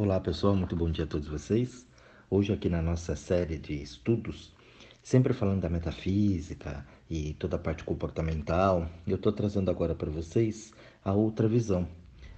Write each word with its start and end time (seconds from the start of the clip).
Olá 0.00 0.20
pessoal, 0.20 0.54
muito 0.54 0.76
bom 0.76 0.88
dia 0.88 1.02
a 1.02 1.08
todos 1.08 1.26
vocês. 1.26 1.84
Hoje 2.30 2.52
aqui 2.52 2.68
na 2.68 2.80
nossa 2.80 3.16
série 3.16 3.58
de 3.58 3.82
estudos, 3.82 4.54
sempre 5.02 5.32
falando 5.32 5.62
da 5.62 5.68
metafísica 5.68 6.86
e 7.10 7.34
toda 7.34 7.56
a 7.56 7.58
parte 7.58 7.82
comportamental, 7.82 8.88
eu 9.08 9.16
estou 9.16 9.32
trazendo 9.32 9.72
agora 9.72 9.96
para 9.96 10.08
vocês 10.08 10.72
a 11.04 11.12
outra 11.12 11.48
visão, 11.48 11.88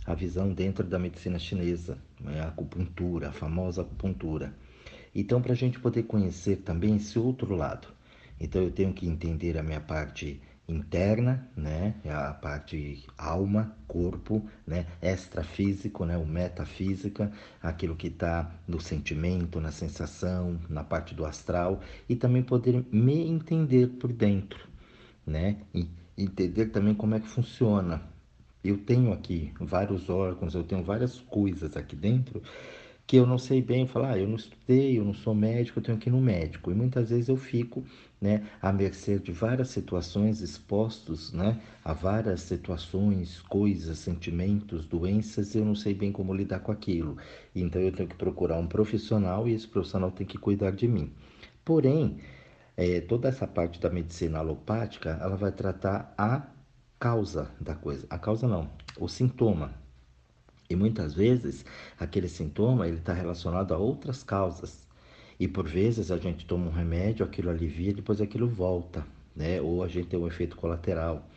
a 0.06 0.14
visão 0.14 0.54
dentro 0.54 0.86
da 0.86 0.98
medicina 0.98 1.38
chinesa, 1.38 1.98
né, 2.18 2.40
a 2.40 2.48
acupuntura, 2.48 3.28
a 3.28 3.32
famosa 3.32 3.82
acupuntura. 3.82 4.54
Então, 5.14 5.42
para 5.42 5.52
a 5.52 5.56
gente 5.56 5.78
poder 5.78 6.04
conhecer 6.04 6.62
também 6.62 6.96
esse 6.96 7.18
outro 7.18 7.54
lado, 7.54 7.88
então 8.40 8.62
eu 8.62 8.70
tenho 8.70 8.94
que 8.94 9.06
entender 9.06 9.58
a 9.58 9.62
minha 9.62 9.82
parte 9.82 10.40
interna, 10.70 11.48
né, 11.56 11.94
é 12.04 12.12
a 12.12 12.32
parte 12.32 13.04
alma, 13.18 13.76
corpo, 13.86 14.48
né, 14.66 14.86
extrafísico, 15.02 16.04
né, 16.04 16.16
o 16.16 16.26
metafísica, 16.26 17.30
aquilo 17.62 17.96
que 17.96 18.06
está 18.06 18.50
no 18.66 18.80
sentimento, 18.80 19.60
na 19.60 19.72
sensação, 19.72 20.58
na 20.68 20.84
parte 20.84 21.14
do 21.14 21.24
astral 21.24 21.80
e 22.08 22.16
também 22.16 22.42
poder 22.42 22.84
me 22.92 23.28
entender 23.28 23.88
por 23.88 24.12
dentro, 24.12 24.68
né, 25.26 25.58
e 25.74 25.88
entender 26.16 26.66
também 26.66 26.94
como 26.94 27.14
é 27.14 27.20
que 27.20 27.28
funciona. 27.28 28.02
Eu 28.62 28.76
tenho 28.76 29.12
aqui 29.12 29.52
vários 29.58 30.10
órgãos, 30.10 30.54
eu 30.54 30.62
tenho 30.62 30.84
várias 30.84 31.18
coisas 31.18 31.76
aqui 31.76 31.96
dentro 31.96 32.42
que 33.10 33.16
eu 33.16 33.26
não 33.26 33.38
sei 33.38 33.60
bem, 33.60 33.88
falar, 33.88 34.12
ah, 34.12 34.18
eu 34.20 34.28
não 34.28 34.36
estudei, 34.36 34.96
eu 34.96 35.04
não 35.04 35.12
sou 35.12 35.34
médico, 35.34 35.80
eu 35.80 35.82
tenho 35.82 35.98
que 35.98 36.08
ir 36.08 36.12
no 36.12 36.20
médico. 36.20 36.70
E 36.70 36.74
muitas 36.74 37.10
vezes 37.10 37.28
eu 37.28 37.36
fico, 37.36 37.84
né, 38.20 38.46
à 38.62 38.72
mercê 38.72 39.18
de 39.18 39.32
várias 39.32 39.70
situações, 39.70 40.40
expostos, 40.40 41.32
né, 41.32 41.60
a 41.84 41.92
várias 41.92 42.42
situações, 42.42 43.40
coisas, 43.40 43.98
sentimentos, 43.98 44.86
doenças, 44.86 45.56
e 45.56 45.58
eu 45.58 45.64
não 45.64 45.74
sei 45.74 45.92
bem 45.92 46.12
como 46.12 46.32
lidar 46.32 46.60
com 46.60 46.70
aquilo. 46.70 47.16
Então 47.52 47.82
eu 47.82 47.90
tenho 47.90 48.08
que 48.08 48.14
procurar 48.14 48.58
um 48.60 48.68
profissional 48.68 49.48
e 49.48 49.54
esse 49.54 49.66
profissional 49.66 50.12
tem 50.12 50.24
que 50.24 50.38
cuidar 50.38 50.70
de 50.70 50.86
mim. 50.86 51.12
Porém, 51.64 52.18
é, 52.76 53.00
toda 53.00 53.28
essa 53.28 53.44
parte 53.44 53.80
da 53.80 53.90
medicina 53.90 54.38
alopática, 54.38 55.18
ela 55.20 55.36
vai 55.36 55.50
tratar 55.50 56.14
a 56.16 56.46
causa 57.00 57.50
da 57.60 57.74
coisa. 57.74 58.06
A 58.08 58.18
causa 58.20 58.46
não, 58.46 58.70
o 58.96 59.08
sintoma, 59.08 59.74
e 60.70 60.76
muitas 60.76 61.12
vezes 61.12 61.64
aquele 61.98 62.28
sintoma 62.28 62.86
ele 62.86 62.98
está 62.98 63.12
relacionado 63.12 63.74
a 63.74 63.76
outras 63.76 64.22
causas. 64.22 64.88
E 65.38 65.48
por 65.48 65.66
vezes 65.66 66.10
a 66.10 66.16
gente 66.16 66.46
toma 66.46 66.68
um 66.68 66.72
remédio, 66.72 67.26
aquilo 67.26 67.50
alivia, 67.50 67.92
depois 67.92 68.20
aquilo 68.20 68.48
volta, 68.48 69.04
né? 69.34 69.60
Ou 69.60 69.82
a 69.82 69.88
gente 69.88 70.06
tem 70.06 70.18
um 70.18 70.28
efeito 70.28 70.56
colateral. 70.56 71.28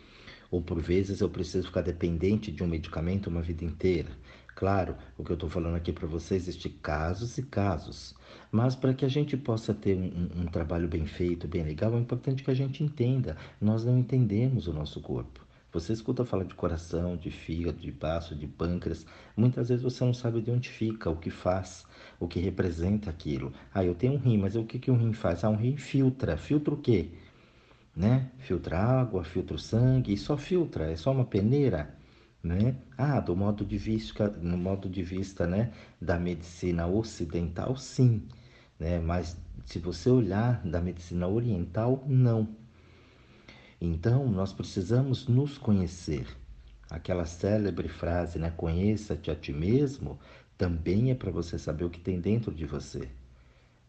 Ou 0.52 0.62
por 0.62 0.80
vezes 0.80 1.20
eu 1.20 1.30
preciso 1.30 1.68
ficar 1.68 1.82
dependente 1.82 2.52
de 2.52 2.62
um 2.64 2.68
medicamento 2.68 3.28
uma 3.28 3.42
vida 3.42 3.66
inteira. 3.66 4.10
Claro, 4.56 4.96
o 5.18 5.24
que 5.24 5.32
eu 5.32 5.36
estou 5.36 5.50
falando 5.50 5.76
aqui 5.76 5.92
para 5.92 6.08
vocês 6.08 6.44
existe 6.44 6.70
casos 6.70 7.40
e 7.40 7.44
casos, 7.44 8.14
mas 8.52 8.76
para 8.76 8.94
que 8.94 9.04
a 9.04 9.10
gente 9.10 9.36
possa 9.36 9.74
ter 9.74 9.98
um, 9.98 10.42
um, 10.42 10.46
trabalho 10.46 10.88
bem 10.88 11.08
feito, 11.08 11.48
bem 11.48 11.64
legal, 11.64 11.96
é 11.96 11.98
importante 11.98 12.44
que 12.44 12.52
a 12.52 12.54
gente 12.54 12.84
entenda. 12.84 13.36
Nós 13.60 13.84
não 13.84 13.98
entendemos 13.98 14.68
o 14.68 14.74
nosso 14.74 15.02
corpo. 15.02 15.44
Você 15.74 15.92
escuta 15.94 16.24
falar 16.24 16.44
de 16.46 16.54
coração, 16.56 17.18
de 17.18 17.30
fígado, 17.32 17.80
de 17.80 17.92
baço, 17.92 18.36
de 18.36 18.48
pâncreas. 18.48 19.06
Muitas 19.36 19.70
vezes 19.70 19.84
você 19.84 20.04
não 20.06 20.14
sabe 20.14 20.42
de 20.42 20.52
onde 20.52 20.70
fica, 20.70 21.10
o 21.10 21.18
que 21.18 21.30
faz, 21.30 21.86
o 22.20 22.28
que 22.28 22.40
representa 22.40 23.10
aquilo. 23.10 23.52
Ah, 23.74 23.84
eu 23.84 23.96
tenho 23.96 24.14
um 24.14 24.18
rim, 24.18 24.38
mas 24.38 24.56
o 24.56 24.64
que, 24.64 24.80
que 24.80 24.92
um 24.92 24.98
rim 24.98 25.14
faz? 25.14 25.44
Ah, 25.44 25.50
um 25.50 25.56
rim 25.56 25.76
filtra. 25.78 26.38
Filtra 26.38 26.74
o 26.74 26.78
quê? 26.78 27.10
Né? 27.96 28.32
Filtra 28.40 28.78
água, 28.80 29.24
filtra 29.24 29.56
o 29.56 29.60
sangue, 29.60 30.14
e 30.14 30.18
só 30.18 30.38
filtra, 30.38 30.92
é 30.92 30.96
só 30.96 31.12
uma 31.12 31.26
peneira. 31.26 31.96
Né? 32.44 32.76
Ah, 32.98 33.20
do 33.20 33.36
modo 33.36 33.66
de 33.66 33.78
vista, 33.78 34.30
no 34.30 34.58
modo 34.58 34.90
de 34.90 35.02
vista 35.04 35.48
né, 35.48 35.72
da 36.02 36.20
medicina 36.20 36.88
ocidental, 36.88 37.76
sim. 37.78 38.28
Né? 38.80 39.00
Mas 39.00 39.38
se 39.66 39.80
você 39.80 40.10
olhar 40.10 40.62
da 40.66 40.82
medicina 40.82 41.28
oriental, 41.28 42.04
não. 42.08 42.48
Então, 43.86 44.26
nós 44.30 44.54
precisamos 44.54 45.28
nos 45.28 45.58
conhecer. 45.58 46.26
Aquela 46.90 47.26
célebre 47.26 47.90
frase, 47.90 48.40
né? 48.40 48.50
Conheça-te 48.50 49.30
a 49.30 49.36
ti 49.36 49.52
mesmo, 49.52 50.18
também 50.58 51.12
é 51.12 51.16
para 51.16 51.30
você 51.30 51.60
saber 51.60 51.84
o 51.84 51.90
que 51.90 52.00
tem 52.00 52.18
dentro 52.22 52.54
de 52.54 52.66
você. 52.66 53.10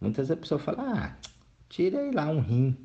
Muitas 0.01 0.27
vezes 0.27 0.33
a 0.33 0.41
pessoa 0.41 0.59
fala: 0.59 0.83
ah, 0.83 1.17
tira 1.69 2.01
aí 2.01 2.11
lá 2.11 2.27
um 2.29 2.41
rim, 2.41 2.71
não 2.71 2.77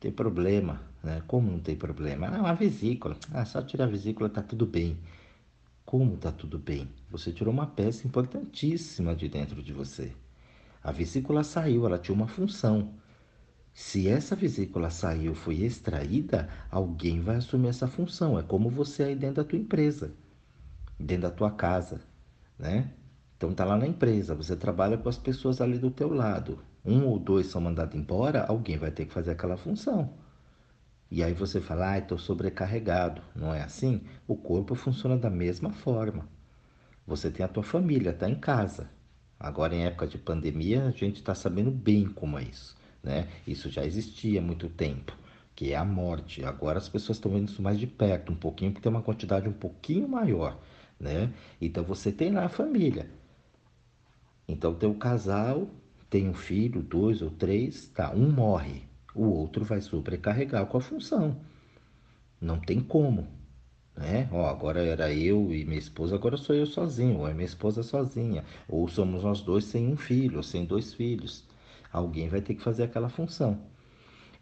tem 0.00 0.10
problema. 0.10 0.80
Né? 1.02 1.22
Como 1.26 1.50
não 1.50 1.58
tem 1.58 1.76
problema? 1.76 2.28
Ah, 2.28 2.40
uma 2.40 2.54
vesícula. 2.54 3.14
Ah, 3.30 3.44
só 3.44 3.60
tirar 3.60 3.84
a 3.84 3.88
vesícula 3.88 4.30
tá 4.30 4.40
tudo 4.40 4.64
bem. 4.64 4.96
Como 5.84 6.16
tá 6.16 6.32
tudo 6.32 6.58
bem? 6.58 6.88
Você 7.10 7.30
tirou 7.30 7.52
uma 7.52 7.66
peça 7.66 8.06
importantíssima 8.06 9.14
de 9.14 9.28
dentro 9.28 9.62
de 9.62 9.74
você. 9.74 10.12
A 10.82 10.92
vesícula 10.92 11.44
saiu, 11.44 11.84
ela 11.84 11.98
tinha 11.98 12.14
uma 12.14 12.26
função. 12.26 13.01
Se 13.74 14.06
essa 14.06 14.36
vesícula 14.36 14.90
saiu, 14.90 15.34
foi 15.34 15.62
extraída, 15.62 16.48
alguém 16.70 17.20
vai 17.20 17.36
assumir 17.36 17.68
essa 17.68 17.88
função. 17.88 18.38
É 18.38 18.42
como 18.42 18.68
você 18.68 19.04
aí 19.04 19.16
dentro 19.16 19.36
da 19.36 19.44
tua 19.44 19.58
empresa, 19.58 20.12
dentro 20.98 21.22
da 21.22 21.30
tua 21.30 21.50
casa, 21.50 22.00
né? 22.58 22.92
Então 23.36 23.54
tá 23.54 23.64
lá 23.64 23.76
na 23.76 23.86
empresa, 23.86 24.34
você 24.34 24.54
trabalha 24.54 24.98
com 24.98 25.08
as 25.08 25.16
pessoas 25.18 25.60
ali 25.60 25.78
do 25.78 25.90
teu 25.90 26.12
lado. 26.12 26.58
Um 26.84 27.06
ou 27.06 27.18
dois 27.18 27.46
são 27.46 27.60
mandados 27.60 27.94
embora, 27.94 28.44
alguém 28.44 28.76
vai 28.76 28.90
ter 28.90 29.06
que 29.06 29.12
fazer 29.12 29.30
aquela 29.32 29.56
função. 29.56 30.12
E 31.10 31.22
aí 31.22 31.32
você 31.32 31.60
fala, 31.60 31.92
ah, 31.92 31.98
estou 31.98 32.18
sobrecarregado. 32.18 33.22
Não 33.34 33.54
é 33.54 33.62
assim? 33.62 34.02
O 34.26 34.36
corpo 34.36 34.74
funciona 34.74 35.16
da 35.16 35.30
mesma 35.30 35.72
forma. 35.72 36.28
Você 37.06 37.30
tem 37.30 37.44
a 37.44 37.48
tua 37.48 37.62
família, 37.62 38.10
está 38.10 38.28
em 38.28 38.34
casa. 38.34 38.90
Agora, 39.38 39.74
em 39.74 39.84
época 39.84 40.06
de 40.06 40.18
pandemia, 40.18 40.84
a 40.86 40.90
gente 40.90 41.16
está 41.16 41.34
sabendo 41.34 41.70
bem 41.70 42.06
como 42.06 42.38
é 42.38 42.44
isso 42.44 42.81
né? 43.02 43.28
Isso 43.46 43.70
já 43.70 43.84
existia 43.84 44.40
há 44.40 44.42
muito 44.42 44.68
tempo, 44.68 45.16
que 45.54 45.72
é 45.72 45.76
a 45.76 45.84
morte. 45.84 46.44
Agora 46.44 46.78
as 46.78 46.88
pessoas 46.88 47.18
estão 47.18 47.32
vendo 47.32 47.48
isso 47.48 47.62
mais 47.62 47.78
de 47.78 47.86
perto, 47.86 48.32
um 48.32 48.36
pouquinho, 48.36 48.72
porque 48.72 48.82
tem 48.82 48.92
uma 48.92 49.02
quantidade 49.02 49.48
um 49.48 49.52
pouquinho 49.52 50.08
maior, 50.08 50.58
né? 51.00 51.32
Então 51.60 51.84
você 51.84 52.12
tem 52.12 52.30
lá 52.32 52.44
a 52.44 52.48
família. 52.48 53.08
Então 54.46 54.72
tem 54.74 54.88
o 54.88 54.94
casal, 54.94 55.68
tem 56.08 56.28
um 56.28 56.34
filho, 56.34 56.80
dois 56.82 57.22
ou 57.22 57.30
três, 57.30 57.88
tá? 57.88 58.12
Um 58.14 58.30
morre, 58.30 58.82
o 59.14 59.24
outro 59.24 59.64
vai 59.64 59.80
sobrecarregar 59.80 60.66
com 60.66 60.76
a 60.78 60.80
função. 60.80 61.36
Não 62.40 62.58
tem 62.60 62.80
como, 62.80 63.26
né? 63.96 64.28
Ó, 64.32 64.46
agora 64.48 64.84
era 64.84 65.12
eu 65.14 65.52
e 65.54 65.64
minha 65.64 65.78
esposa, 65.78 66.14
agora 66.16 66.36
sou 66.36 66.54
eu 66.56 66.66
sozinho, 66.66 67.20
ou 67.20 67.28
é 67.28 67.34
minha 67.34 67.46
esposa 67.46 67.82
sozinha, 67.82 68.44
ou 68.68 68.88
somos 68.88 69.22
nós 69.24 69.42
dois 69.42 69.64
sem 69.66 69.88
um 69.88 69.96
filho, 69.96 70.38
ou 70.38 70.42
sem 70.42 70.64
dois 70.64 70.94
filhos. 70.94 71.44
Alguém 71.92 72.28
vai 72.28 72.40
ter 72.40 72.54
que 72.54 72.62
fazer 72.62 72.84
aquela 72.84 73.08
função. 73.08 73.58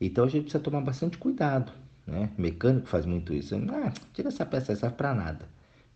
Então 0.01 0.25
a 0.25 0.29
gente 0.29 0.45
precisa 0.45 0.63
tomar 0.63 0.81
bastante 0.81 1.19
cuidado. 1.19 1.73
Né? 2.07 2.31
O 2.37 2.41
mecânico 2.41 2.87
faz 2.87 3.05
muito 3.05 3.35
isso. 3.35 3.55
Ah, 3.71 3.93
tira 4.13 4.29
essa 4.29 4.47
peça, 4.47 4.75
serve 4.75 4.97
para 4.97 5.15
nada. 5.15 5.49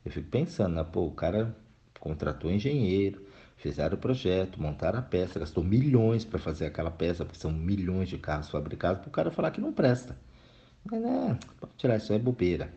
Eu 0.05 0.11
fico 0.11 0.29
pensando, 0.29 0.75
né? 0.75 0.85
pô, 0.85 1.07
o 1.07 1.11
cara 1.13 1.57
contratou 1.99 2.51
um 2.51 2.55
engenheiro, 2.55 3.27
fizeram 3.57 3.97
o 3.97 4.01
projeto, 4.01 4.61
montaram 4.61 4.99
a 4.99 5.03
peça, 5.03 5.39
gastou 5.39 5.65
milhões 5.65 6.25
para 6.25 6.39
fazer 6.39 6.67
aquela 6.67 6.91
peça, 6.91 7.25
porque 7.25 7.41
são 7.41 7.51
milhões 7.51 8.09
de 8.09 8.19
carros 8.19 8.51
fabricados, 8.51 9.01
para 9.01 9.09
o 9.09 9.13
cara 9.13 9.31
falar 9.31 9.51
que 9.51 9.61
não 9.61 9.73
presta. 9.73 10.17
Mas, 10.85 11.01
né, 11.01 11.39
pode 11.59 11.73
tirar 11.79 11.97
isso, 11.97 12.13
é 12.13 12.19
bobeira. 12.19 12.71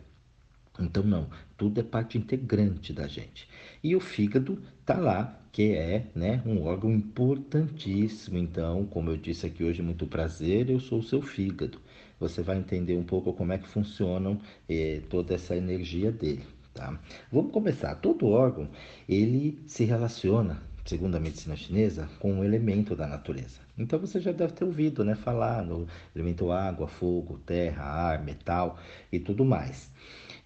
Então, 0.80 1.02
não, 1.02 1.28
tudo 1.56 1.80
é 1.80 1.82
parte 1.82 2.16
integrante 2.16 2.92
da 2.92 3.06
gente. 3.06 3.48
E 3.82 3.94
o 3.94 4.00
fígado 4.00 4.62
está 4.88 4.98
lá, 4.98 5.38
que 5.52 5.74
é 5.74 6.06
né, 6.14 6.42
um 6.46 6.64
órgão 6.64 6.90
importantíssimo. 6.90 8.38
Então, 8.38 8.86
como 8.86 9.10
eu 9.10 9.18
disse 9.18 9.44
aqui 9.44 9.62
hoje, 9.62 9.82
muito 9.82 10.06
prazer, 10.06 10.70
eu 10.70 10.80
sou 10.80 11.00
o 11.00 11.02
seu 11.02 11.20
fígado. 11.20 11.78
Você 12.18 12.40
vai 12.40 12.56
entender 12.56 12.96
um 12.96 13.04
pouco 13.04 13.34
como 13.34 13.52
é 13.52 13.58
que 13.58 13.68
funcionam 13.68 14.40
eh, 14.66 15.02
toda 15.10 15.34
essa 15.34 15.54
energia 15.54 16.10
dele. 16.10 16.42
Tá? 16.72 16.98
Vamos 17.30 17.52
começar. 17.52 17.96
Todo 17.96 18.28
órgão, 18.28 18.66
ele 19.06 19.58
se 19.66 19.84
relaciona, 19.84 20.62
segundo 20.86 21.16
a 21.16 21.20
medicina 21.20 21.54
chinesa, 21.54 22.08
com 22.18 22.32
um 22.32 22.42
elemento 22.42 22.96
da 22.96 23.06
natureza. 23.06 23.60
Então 23.76 23.98
você 23.98 24.18
já 24.18 24.32
deve 24.32 24.54
ter 24.54 24.64
ouvido 24.64 25.04
né, 25.04 25.14
falar 25.14 25.62
no 25.66 25.86
elemento 26.16 26.50
água, 26.50 26.88
fogo, 26.88 27.38
terra, 27.44 27.84
ar, 27.84 28.24
metal 28.24 28.78
e 29.12 29.20
tudo 29.20 29.44
mais. 29.44 29.90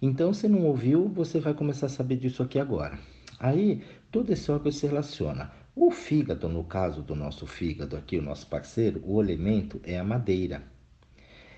Então, 0.01 0.33
se 0.33 0.49
não 0.49 0.65
ouviu, 0.65 1.07
você 1.07 1.39
vai 1.39 1.53
começar 1.53 1.85
a 1.85 1.89
saber 1.89 2.17
disso 2.17 2.43
aqui 2.43 2.59
agora. 2.59 2.99
Aí, 3.39 3.81
todo 4.13 4.31
esse 4.31 4.51
órgão 4.51 4.71
se 4.71 4.85
relaciona. 4.85 5.51
O 5.75 5.89
fígado, 5.89 6.47
no 6.47 6.63
caso 6.63 7.01
do 7.01 7.15
nosso 7.15 7.47
fígado 7.47 7.97
aqui, 7.97 8.19
o 8.19 8.21
nosso 8.21 8.45
parceiro, 8.45 9.01
o 9.03 9.19
elemento 9.19 9.81
é 9.83 9.97
a 9.97 10.03
madeira. 10.03 10.61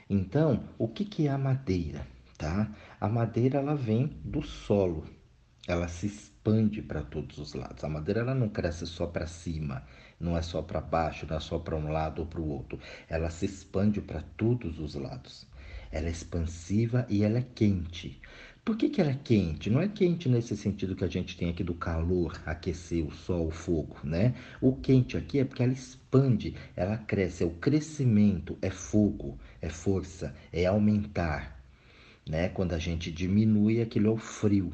Então, 0.09 0.63
o 0.77 0.87
que, 0.87 1.03
que 1.03 1.27
é 1.27 1.31
a 1.31 1.37
madeira? 1.37 2.07
Tá? 2.37 2.73
A 2.99 3.09
madeira 3.09 3.59
ela 3.59 3.75
vem 3.75 4.07
do 4.23 4.41
solo, 4.41 5.03
ela 5.67 5.89
se 5.89 6.07
expande 6.07 6.81
para 6.81 7.01
todos 7.01 7.37
os 7.39 7.53
lados. 7.53 7.83
A 7.83 7.89
madeira 7.89 8.21
ela 8.21 8.33
não 8.33 8.47
cresce 8.47 8.87
só 8.87 9.05
para 9.05 9.27
cima, 9.27 9.83
não 10.17 10.37
é 10.37 10.41
só 10.41 10.61
para 10.61 10.79
baixo, 10.79 11.27
não 11.29 11.35
é 11.35 11.39
só 11.41 11.59
para 11.59 11.75
um 11.75 11.91
lado 11.91 12.19
ou 12.19 12.25
para 12.25 12.39
o 12.39 12.49
outro. 12.49 12.79
Ela 13.09 13.29
se 13.29 13.45
expande 13.45 13.99
para 13.99 14.21
todos 14.37 14.79
os 14.79 14.95
lados 14.95 15.45
ela 15.95 16.07
é 16.07 16.11
expansiva 16.11 17.05
e 17.09 17.23
ela 17.23 17.37
é 17.37 17.45
quente. 17.55 18.19
Por 18.65 18.75
que, 18.77 18.89
que 18.89 18.99
ela 18.99 19.11
é 19.11 19.19
quente? 19.23 19.69
Não 19.69 19.79
é 19.79 19.87
quente 19.87 20.27
nesse 20.27 20.57
sentido 20.57 20.95
que 20.95 21.03
a 21.03 21.07
gente 21.07 21.37
tem 21.37 21.51
aqui 21.51 21.63
do 21.63 21.75
calor, 21.75 22.41
aquecer 22.47 23.05
o 23.05 23.11
sol, 23.11 23.49
o 23.49 23.51
fogo, 23.51 23.95
né? 24.03 24.33
O 24.59 24.75
quente 24.75 25.15
aqui 25.15 25.37
é 25.37 25.45
porque 25.45 25.61
ela 25.61 25.71
expande, 25.71 26.55
ela 26.75 26.97
cresce, 26.97 27.43
é 27.43 27.45
o 27.45 27.51
crescimento, 27.51 28.57
é 28.63 28.71
fogo, 28.71 29.37
é 29.61 29.69
força, 29.69 30.35
é 30.51 30.65
aumentar, 30.65 31.63
né? 32.27 32.49
Quando 32.49 32.73
a 32.73 32.79
gente 32.79 33.11
diminui, 33.11 33.81
aquilo 33.81 34.07
é 34.07 34.11
o 34.11 34.17
frio. 34.17 34.73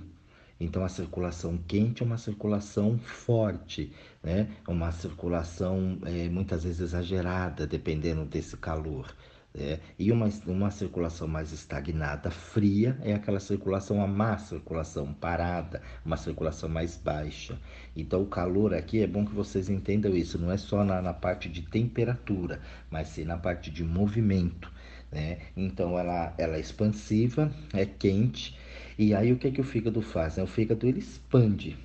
Então 0.57 0.85
a 0.85 0.89
circulação 0.89 1.57
quente 1.57 2.01
é 2.01 2.05
uma 2.05 2.17
circulação 2.17 2.97
forte, 2.97 3.91
né? 4.23 4.47
Uma 4.69 4.93
circulação 4.93 5.99
é, 6.05 6.29
muitas 6.29 6.63
vezes 6.63 6.79
exagerada, 6.79 7.67
dependendo 7.67 8.23
desse 8.23 8.55
calor. 8.55 9.13
É, 9.53 9.79
e 9.99 10.11
uma, 10.13 10.29
uma 10.47 10.71
circulação 10.71 11.27
mais 11.27 11.51
estagnada, 11.51 12.31
fria, 12.31 12.97
é 13.01 13.13
aquela 13.13 13.39
circulação, 13.39 14.01
a 14.01 14.07
má 14.07 14.37
circulação, 14.37 15.13
parada, 15.13 15.81
uma 16.05 16.15
circulação 16.15 16.69
mais 16.69 16.95
baixa. 16.95 17.59
Então, 17.95 18.21
o 18.21 18.27
calor 18.27 18.73
aqui 18.73 19.01
é 19.01 19.07
bom 19.07 19.25
que 19.25 19.33
vocês 19.33 19.69
entendam 19.69 20.15
isso, 20.15 20.39
não 20.39 20.51
é 20.51 20.57
só 20.57 20.85
na, 20.85 21.01
na 21.01 21.13
parte 21.13 21.49
de 21.49 21.63
temperatura, 21.63 22.61
mas 22.89 23.09
sim 23.09 23.25
na 23.25 23.37
parte 23.37 23.69
de 23.69 23.83
movimento. 23.83 24.71
Né? 25.11 25.39
Então, 25.57 25.99
ela, 25.99 26.33
ela 26.37 26.55
é 26.55 26.59
expansiva, 26.61 27.51
é 27.73 27.85
quente, 27.85 28.57
e 28.97 29.13
aí 29.13 29.33
o 29.33 29.37
que, 29.37 29.47
é 29.47 29.51
que 29.51 29.59
o 29.59 29.65
fígado 29.65 30.01
faz? 30.01 30.37
Né? 30.37 30.43
O 30.43 30.47
fígado 30.47 30.87
ele 30.87 30.99
expande. 30.99 31.77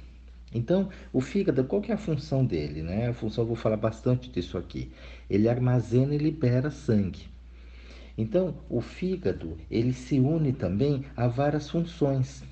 Então, 0.54 0.88
o 1.12 1.20
fígado, 1.20 1.64
qual 1.64 1.82
que 1.82 1.90
é 1.90 1.94
a 1.96 1.98
função 1.98 2.44
dele? 2.46 2.80
Né? 2.80 3.08
A 3.08 3.12
função, 3.12 3.42
eu 3.42 3.48
vou 3.48 3.56
falar 3.56 3.76
bastante 3.76 4.30
disso 4.30 4.56
aqui. 4.56 4.92
Ele 5.28 5.48
armazena 5.48 6.14
e 6.14 6.18
libera 6.18 6.70
sangue. 6.70 7.34
Então, 8.16 8.54
o 8.68 8.80
fígado, 8.80 9.56
ele 9.70 9.92
se 9.92 10.18
une 10.18 10.52
também 10.52 11.04
a 11.16 11.28
várias 11.28 11.68
funções. 11.70 12.42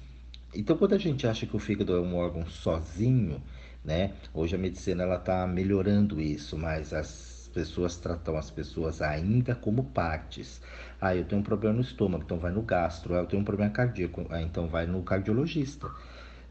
Então, 0.55 0.77
quando 0.77 0.95
a 0.95 0.99
gente 0.99 1.27
acha 1.27 1.47
que 1.47 1.57
o 1.57 1.59
fígado 1.59 1.95
é 1.97 2.01
um 2.01 2.17
órgão 2.17 2.47
sozinho, 2.47 3.43
né? 3.85 4.13
Hoje 4.33 4.55
a 4.55 4.59
medicina 4.59 5.03
ela 5.03 5.17
está 5.17 5.47
melhorando 5.47 6.21
isso, 6.21 6.57
mas 6.57 6.93
as 6.93 7.51
pessoas 7.53 7.97
tratam 7.97 8.37
as 8.37 8.51
pessoas 8.51 9.03
ainda 9.03 9.55
como 9.55 9.85
partes. 9.85 10.61
Ah, 11.01 11.15
eu 11.17 11.25
tenho 11.25 11.41
um 11.41 11.45
problema 11.45 11.75
no 11.77 11.81
estômago, 11.83 12.25
então 12.25 12.39
vai 12.39 12.53
no 12.53 12.63
gastro. 12.63 13.15
Ah, 13.15 13.19
eu 13.19 13.27
tenho 13.27 13.43
um 13.43 13.45
problema 13.45 13.71
cardíaco, 13.73 14.27
ah, 14.31 14.41
então 14.43 14.69
vai 14.69 14.87
no 14.87 15.03
cardiologista, 15.03 15.91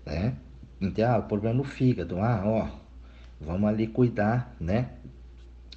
né? 0.06 0.38
Então, 0.82 1.10
ah, 1.10 1.18
o 1.20 1.24
problema 1.24 1.56
no 1.56 1.64
fígado. 1.64 2.20
Ah, 2.20 2.42
ó, 2.46 2.70
vamos 3.40 3.70
ali 3.70 3.88
cuidar, 3.88 4.56
né? 4.60 4.90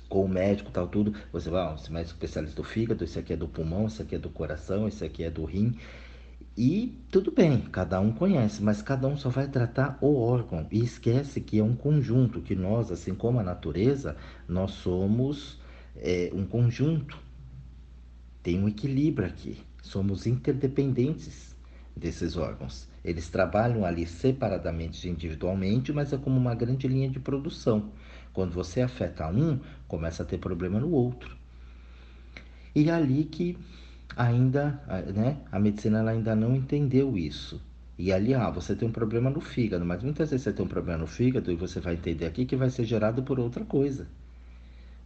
Com 0.09 0.25
o 0.25 0.29
médico, 0.29 0.71
tal, 0.71 0.87
tudo, 0.87 1.15
você 1.33 1.51
vai, 1.51 1.75
esse 1.75 1.93
médico 1.93 2.15
especialista 2.15 2.57
do 2.57 2.65
fígado, 2.65 3.05
esse 3.05 3.19
aqui 3.19 3.33
é 3.33 3.37
do 3.37 3.49
pulmão, 3.49 3.87
esse 3.87 4.03
aqui 4.03 4.15
é 4.15 4.19
do 4.19 4.31
coração, 4.31 4.87
esse 4.87 5.05
aqui 5.05 5.25
é 5.25 5.31
do 5.31 5.45
rim. 5.45 5.77
E 6.57 6.99
tudo 7.11 7.31
bem, 7.31 7.61
cada 7.61 8.01
um 8.01 8.11
conhece, 8.13 8.63
mas 8.63 8.81
cada 8.81 9.07
um 9.07 9.17
só 9.17 9.29
vai 9.29 9.47
tratar 9.47 9.99
o 10.01 10.17
órgão. 10.17 10.67
E 10.71 10.83
esquece 10.83 11.41
que 11.41 11.59
é 11.59 11.63
um 11.63 11.77
conjunto, 11.77 12.41
que 12.41 12.55
nós, 12.55 12.91
assim 12.91 13.15
como 13.15 13.39
a 13.39 13.43
natureza, 13.43 14.17
nós 14.49 14.71
somos 14.71 15.61
é, 15.97 16.31
um 16.33 16.47
conjunto. 16.47 17.19
Tem 18.43 18.59
um 18.59 18.69
equilíbrio 18.69 19.29
aqui. 19.29 19.59
Somos 19.83 20.27
interdependentes 20.27 21.55
desses 21.95 22.37
órgãos. 22.37 22.89
Eles 23.05 23.29
trabalham 23.29 23.85
ali 23.85 24.07
separadamente, 24.07 25.09
individualmente, 25.09 25.93
mas 25.93 26.13
é 26.13 26.17
como 26.17 26.39
uma 26.39 26.55
grande 26.55 26.89
linha 26.89 27.09
de 27.11 27.21
produção. 27.21 27.91
Quando 28.33 28.53
você 28.53 28.81
afeta 28.81 29.29
um, 29.29 29.61
começa 29.89 30.23
a 30.23 30.27
ter 30.27 30.39
problema 30.39 30.81
no 30.81 30.91
outro. 30.91 31.37
E 32.75 32.91
é 32.91 32.93
ali 32.93 33.25
que 33.25 33.59
ainda, 34.17 34.81
né, 35.15 35.39
a 35.51 35.59
medicina 35.59 36.01
ela 36.01 36.11
ainda 36.11 36.35
não 36.35 36.55
entendeu 36.55 37.17
isso. 37.17 37.61
E 37.99 38.13
ali, 38.13 38.35
ah, 38.35 38.51
você 38.51 38.77
tem 38.77 38.87
um 38.87 38.93
problema 38.93 39.31
no 39.31 39.41
fígado, 39.41 39.85
mas 39.85 40.03
muitas 40.03 40.31
vezes 40.31 40.45
você 40.45 40.53
tem 40.53 40.65
um 40.65 40.69
problema 40.69 40.99
no 40.99 41.07
fígado 41.07 41.51
e 41.51 41.57
você 41.57 41.81
vai 41.81 41.95
entender 41.95 42.27
aqui 42.27 42.45
que 42.45 42.57
vai 42.57 42.69
ser 42.69 42.85
gerado 42.85 43.23
por 43.23 43.41
outra 43.41 43.65
coisa. 43.65 44.07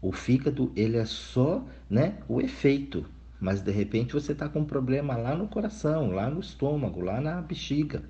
O 0.02 0.12
fígado, 0.12 0.72
ele 0.74 0.96
é 0.96 1.04
só, 1.04 1.64
né, 1.88 2.18
o 2.28 2.40
efeito, 2.40 3.04
mas 3.40 3.60
de 3.60 3.70
repente 3.70 4.12
você 4.12 4.32
está 4.32 4.48
com 4.48 4.60
um 4.60 4.64
problema 4.64 5.16
lá 5.16 5.36
no 5.36 5.46
coração, 5.46 6.10
lá 6.10 6.28
no 6.28 6.40
estômago, 6.40 7.00
lá 7.00 7.20
na 7.20 7.40
bexiga 7.40 8.02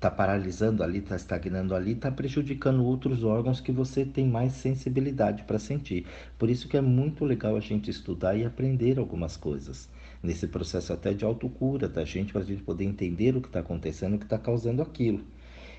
está 0.00 0.10
paralisando 0.10 0.82
ali, 0.82 1.00
está 1.00 1.14
estagnando 1.14 1.74
ali, 1.74 1.92
está 1.92 2.10
prejudicando 2.10 2.82
outros 2.82 3.22
órgãos 3.22 3.60
que 3.60 3.70
você 3.70 4.02
tem 4.02 4.26
mais 4.26 4.54
sensibilidade 4.54 5.42
para 5.42 5.58
sentir. 5.58 6.06
Por 6.38 6.48
isso 6.48 6.68
que 6.68 6.76
é 6.78 6.80
muito 6.80 7.22
legal 7.22 7.54
a 7.54 7.60
gente 7.60 7.90
estudar 7.90 8.34
e 8.34 8.42
aprender 8.42 8.98
algumas 8.98 9.36
coisas 9.36 9.90
nesse 10.22 10.46
processo 10.46 10.90
até 10.90 11.12
de 11.12 11.22
autocura 11.22 11.86
da 11.86 12.02
gente 12.02 12.32
para 12.32 12.40
a 12.40 12.44
gente 12.44 12.62
poder 12.62 12.84
entender 12.84 13.36
o 13.36 13.42
que 13.42 13.48
está 13.48 13.60
acontecendo, 13.60 14.14
o 14.14 14.18
que 14.18 14.24
está 14.24 14.38
causando 14.38 14.80
aquilo. 14.80 15.22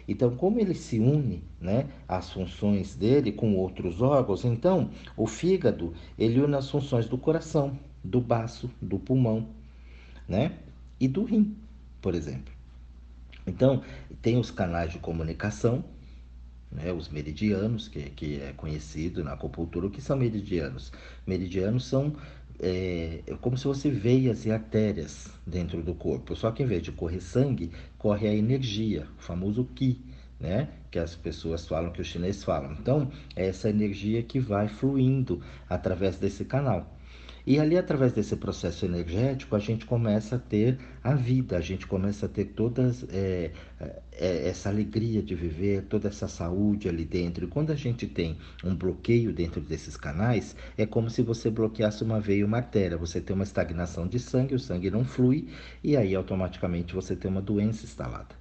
Então, 0.08 0.36
como 0.36 0.60
ele 0.60 0.76
se 0.76 1.00
une, 1.00 1.44
né, 1.60 1.88
as 2.08 2.32
funções 2.32 2.96
dele 2.96 3.32
com 3.32 3.56
outros 3.56 4.04
órgãos, 4.04 4.46
então 4.46 4.92
o 5.18 5.26
fígado 5.26 5.96
ele 6.16 6.40
une 6.40 6.56
as 6.56 6.70
funções 6.70 7.08
do 7.08 7.18
coração, 7.18 7.76
do 8.04 8.22
baço, 8.22 8.70
do 8.80 9.00
pulmão, 9.00 9.48
né, 10.28 10.60
e 11.00 11.08
do 11.08 11.24
rim, 11.24 11.56
por 12.00 12.14
exemplo. 12.14 12.61
Então, 13.46 13.84
tem 14.22 14.38
os 14.38 14.52
canais 14.52 14.92
de 14.92 15.00
comunicação, 15.00 15.84
né, 16.72 16.92
os 16.92 17.10
meridianos, 17.10 17.88
que, 17.88 18.04
que 18.12 18.42
é 18.42 18.54
conhecido 18.54 19.24
na 19.24 19.34
acupuntura. 19.34 19.88
O 19.88 19.92
que 19.92 20.02
são 20.02 20.16
meridianos? 20.16 20.92
Meridianos 21.28 21.86
são 21.86 22.16
é, 22.60 23.22
é, 23.26 23.36
como 23.42 23.58
se 23.58 23.64
fosse 23.64 23.90
veias 23.90 24.46
e 24.46 24.52
artérias 24.52 25.30
dentro 25.46 25.82
do 25.82 25.96
corpo. 25.96 26.36
Só 26.36 26.52
que 26.52 26.64
em 26.64 26.66
vez 26.66 26.84
de 26.84 26.92
correr 26.92 27.20
sangue, 27.20 27.72
corre 27.98 28.28
a 28.28 28.34
energia, 28.34 29.08
o 29.18 29.22
famoso 29.22 29.66
Qi, 29.76 30.00
né? 30.40 30.70
Que 30.90 31.00
as 31.00 31.16
pessoas 31.16 31.68
falam, 31.68 31.92
que 31.92 32.02
os 32.02 32.08
chineses 32.08 32.44
falam. 32.44 32.74
Então, 32.74 33.12
é 33.36 33.48
essa 33.48 33.70
energia 33.70 34.22
que 34.22 34.40
vai 34.40 34.68
fluindo 34.68 35.42
através 35.68 36.18
desse 36.18 36.46
canal. 36.46 36.96
E 37.46 37.60
ali, 37.60 37.78
através 37.78 38.14
desse 38.14 38.36
processo 38.36 38.86
energético, 38.86 39.56
a 39.56 39.60
gente 39.60 39.86
começa 39.86 40.36
a 40.36 40.40
ter 40.40 40.78
a 41.04 41.16
vida, 41.16 41.58
a 41.58 41.62
gente 41.62 41.88
começa 41.88 42.26
a 42.26 42.30
ter 42.30 42.46
toda 42.46 42.92
é, 43.10 43.52
é, 43.80 44.48
essa 44.48 44.70
alegria 44.70 45.22
de 45.24 45.34
viver, 45.34 45.84
toda 45.84 46.08
essa 46.08 46.28
saúde 46.28 46.88
ali 46.88 47.06
dentro. 47.06 47.46
E 47.46 47.48
quando 47.48 47.72
a 47.72 47.76
gente 47.76 48.06
tem 48.08 48.38
um 48.64 48.76
bloqueio 48.76 49.34
dentro 49.34 49.62
desses 49.62 49.98
canais, 49.98 50.56
é 50.78 50.86
como 50.86 51.10
se 51.10 51.22
você 51.22 51.50
bloqueasse 51.50 52.04
uma 52.04 52.20
veia 52.20 52.42
e 52.42 52.44
uma 52.44 52.58
artéria. 52.58 52.98
Você 52.98 53.20
tem 53.20 53.36
uma 53.36 53.44
estagnação 53.44 54.08
de 54.08 54.20
sangue, 54.20 54.56
o 54.56 54.60
sangue 54.60 54.92
não 54.92 55.04
flui, 55.04 55.48
e 55.84 55.98
aí 55.98 56.14
automaticamente 56.14 56.94
você 56.94 57.16
tem 57.16 57.30
uma 57.30 57.42
doença 57.42 57.86
instalada. 57.86 58.41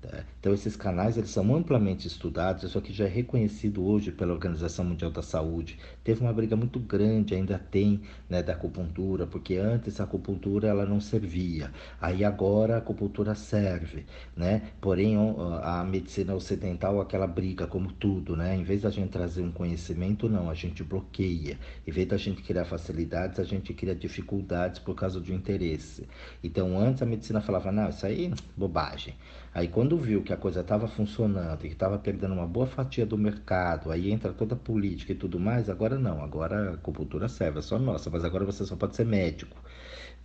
Tá? 0.00 0.24
Então 0.38 0.54
esses 0.54 0.76
canais 0.76 1.16
eles 1.16 1.30
são 1.30 1.54
amplamente 1.54 2.06
estudados, 2.06 2.62
isso 2.62 2.78
aqui 2.78 2.92
já 2.92 3.04
é 3.04 3.08
reconhecido 3.08 3.84
hoje 3.84 4.12
pela 4.12 4.32
Organização 4.32 4.84
Mundial 4.84 5.10
da 5.10 5.22
Saúde. 5.22 5.76
Teve 6.04 6.20
uma 6.20 6.32
briga 6.32 6.54
muito 6.54 6.78
grande, 6.78 7.34
ainda 7.34 7.58
tem, 7.58 8.00
né, 8.30 8.40
da 8.40 8.52
acupuntura, 8.52 9.26
porque 9.26 9.56
antes 9.56 10.00
a 10.00 10.04
acupuntura 10.04 10.68
ela 10.68 10.86
não 10.86 11.00
servia. 11.00 11.72
Aí 12.00 12.24
agora 12.24 12.76
a 12.76 12.78
acupuntura 12.78 13.34
serve, 13.34 14.06
né? 14.36 14.70
Porém 14.80 15.16
a 15.62 15.82
medicina 15.82 16.34
ocidental 16.34 17.00
aquela 17.00 17.26
briga 17.26 17.66
como 17.66 17.92
tudo, 17.92 18.36
né? 18.36 18.54
Em 18.54 18.62
vez 18.62 18.82
da 18.82 18.90
gente 18.90 19.10
trazer 19.10 19.42
um 19.42 19.50
conhecimento, 19.50 20.28
não, 20.28 20.48
a 20.48 20.54
gente 20.54 20.84
bloqueia. 20.84 21.58
Em 21.86 21.90
vez 21.90 22.06
da 22.06 22.16
gente 22.16 22.42
criar 22.42 22.64
facilidades, 22.64 23.40
a 23.40 23.44
gente 23.44 23.74
cria 23.74 23.96
dificuldades 23.96 24.78
por 24.78 24.94
causa 24.94 25.18
do 25.18 25.32
interesse. 25.32 26.06
Então 26.42 26.78
antes 26.78 27.02
a 27.02 27.06
medicina 27.06 27.40
falava, 27.40 27.72
não, 27.72 27.88
isso 27.88 28.06
aí 28.06 28.32
bobagem. 28.56 29.14
Aí 29.54 29.68
quando 29.68 29.96
viu 29.96 30.22
que 30.22 30.32
a 30.32 30.36
coisa 30.36 30.60
estava 30.60 30.86
funcionando 30.86 31.64
e 31.64 31.68
que 31.68 31.74
estava 31.74 31.98
perdendo 31.98 32.34
uma 32.34 32.46
boa 32.46 32.66
fatia 32.66 33.06
do 33.06 33.16
mercado, 33.16 33.90
aí 33.90 34.10
entra 34.10 34.32
toda 34.32 34.54
a 34.54 34.58
política 34.58 35.12
e 35.12 35.14
tudo 35.14 35.40
mais, 35.40 35.70
agora 35.70 35.98
não, 35.98 36.22
agora 36.22 36.70
a 36.70 36.74
acupuntura 36.74 37.28
serve, 37.28 37.58
é 37.58 37.62
só 37.62 37.78
nossa, 37.78 38.10
mas 38.10 38.24
agora 38.24 38.44
você 38.44 38.64
só 38.64 38.76
pode 38.76 38.94
ser 38.94 39.06
médico, 39.06 39.56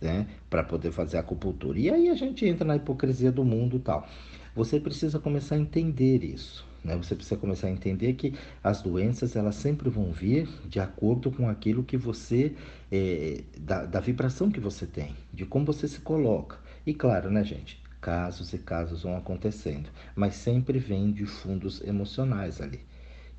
né, 0.00 0.26
para 0.50 0.62
poder 0.62 0.92
fazer 0.92 1.16
a 1.16 1.20
acupuntura. 1.20 1.78
E 1.78 1.90
aí 1.90 2.08
a 2.10 2.14
gente 2.14 2.46
entra 2.46 2.64
na 2.64 2.76
hipocrisia 2.76 3.32
do 3.32 3.44
mundo 3.44 3.78
tal. 3.78 4.06
Você 4.54 4.78
precisa 4.78 5.18
começar 5.18 5.56
a 5.56 5.58
entender 5.58 6.22
isso. 6.22 6.64
Né? 6.84 6.94
Você 6.96 7.14
precisa 7.14 7.36
começar 7.36 7.68
a 7.68 7.70
entender 7.70 8.12
que 8.12 8.34
as 8.62 8.82
doenças 8.82 9.34
elas 9.34 9.56
sempre 9.56 9.88
vão 9.88 10.12
vir 10.12 10.48
de 10.68 10.78
acordo 10.78 11.30
com 11.30 11.48
aquilo 11.48 11.82
que 11.82 11.96
você, 11.96 12.54
é, 12.92 13.42
da, 13.58 13.86
da 13.86 14.00
vibração 14.00 14.50
que 14.50 14.60
você 14.60 14.86
tem, 14.86 15.16
de 15.32 15.46
como 15.46 15.64
você 15.64 15.88
se 15.88 16.00
coloca. 16.00 16.58
E 16.86 16.92
claro, 16.92 17.30
né, 17.30 17.42
gente? 17.42 17.82
Casos 18.04 18.52
e 18.52 18.58
casos 18.58 19.02
vão 19.02 19.16
acontecendo, 19.16 19.88
mas 20.14 20.34
sempre 20.34 20.78
vem 20.78 21.10
de 21.10 21.24
fundos 21.24 21.80
emocionais 21.82 22.60
ali. 22.60 22.80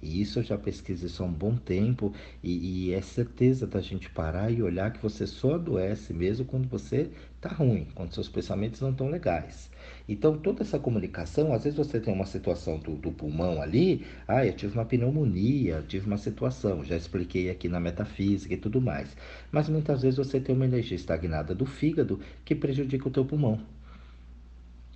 E 0.01 0.19
isso 0.19 0.39
eu 0.39 0.43
já 0.43 0.57
pesquisei 0.57 1.07
há 1.19 1.24
um 1.24 1.31
bom 1.31 1.55
tempo 1.55 2.12
e, 2.43 2.88
e, 2.88 2.93
é 2.93 3.00
certeza 3.00 3.67
da 3.67 3.79
gente 3.79 4.10
parar 4.10 4.50
e 4.50 4.63
olhar 4.63 4.91
que 4.91 5.01
você 5.01 5.27
só 5.27 5.53
adoece 5.53 6.15
mesmo 6.15 6.45
quando 6.45 6.67
você 6.67 7.12
está 7.36 7.50
ruim, 7.50 7.88
quando 7.93 8.13
seus 8.15 8.27
pensamentos 8.27 8.81
não 8.81 8.89
estão 8.89 9.07
legais. 9.07 9.69
Então, 10.10 10.36
toda 10.36 10.63
essa 10.63 10.79
comunicação, 10.79 11.53
às 11.53 11.63
vezes 11.63 11.77
você 11.77 12.00
tem 12.00 12.12
uma 12.12 12.25
situação 12.25 12.79
do, 12.79 12.95
do 12.95 13.12
pulmão 13.12 13.62
ali, 13.62 14.03
ah, 14.27 14.43
eu 14.43 14.53
tive 14.53 14.74
uma 14.74 14.86
pneumonia, 14.86 15.86
tive 15.88 16.07
uma 16.07 16.17
situação, 16.17 16.84
já 16.84 16.98
expliquei 16.98 17.51
aqui 17.51 17.69
na 17.69 17.79
metafísica 17.79 18.55
e 18.55 18.57
tudo 18.57 18.81
mais. 18.81 19.15
Mas 19.51 19.69
muitas 19.69 20.01
vezes 20.01 20.17
você 20.17 20.39
tem 20.39 20.55
uma 20.55 20.65
energia 20.65 20.95
estagnada 20.95 21.53
do 21.53 21.67
fígado 21.67 22.19
que 22.43 22.55
prejudica 22.55 23.07
o 23.07 23.12
teu 23.12 23.25
pulmão. 23.25 23.75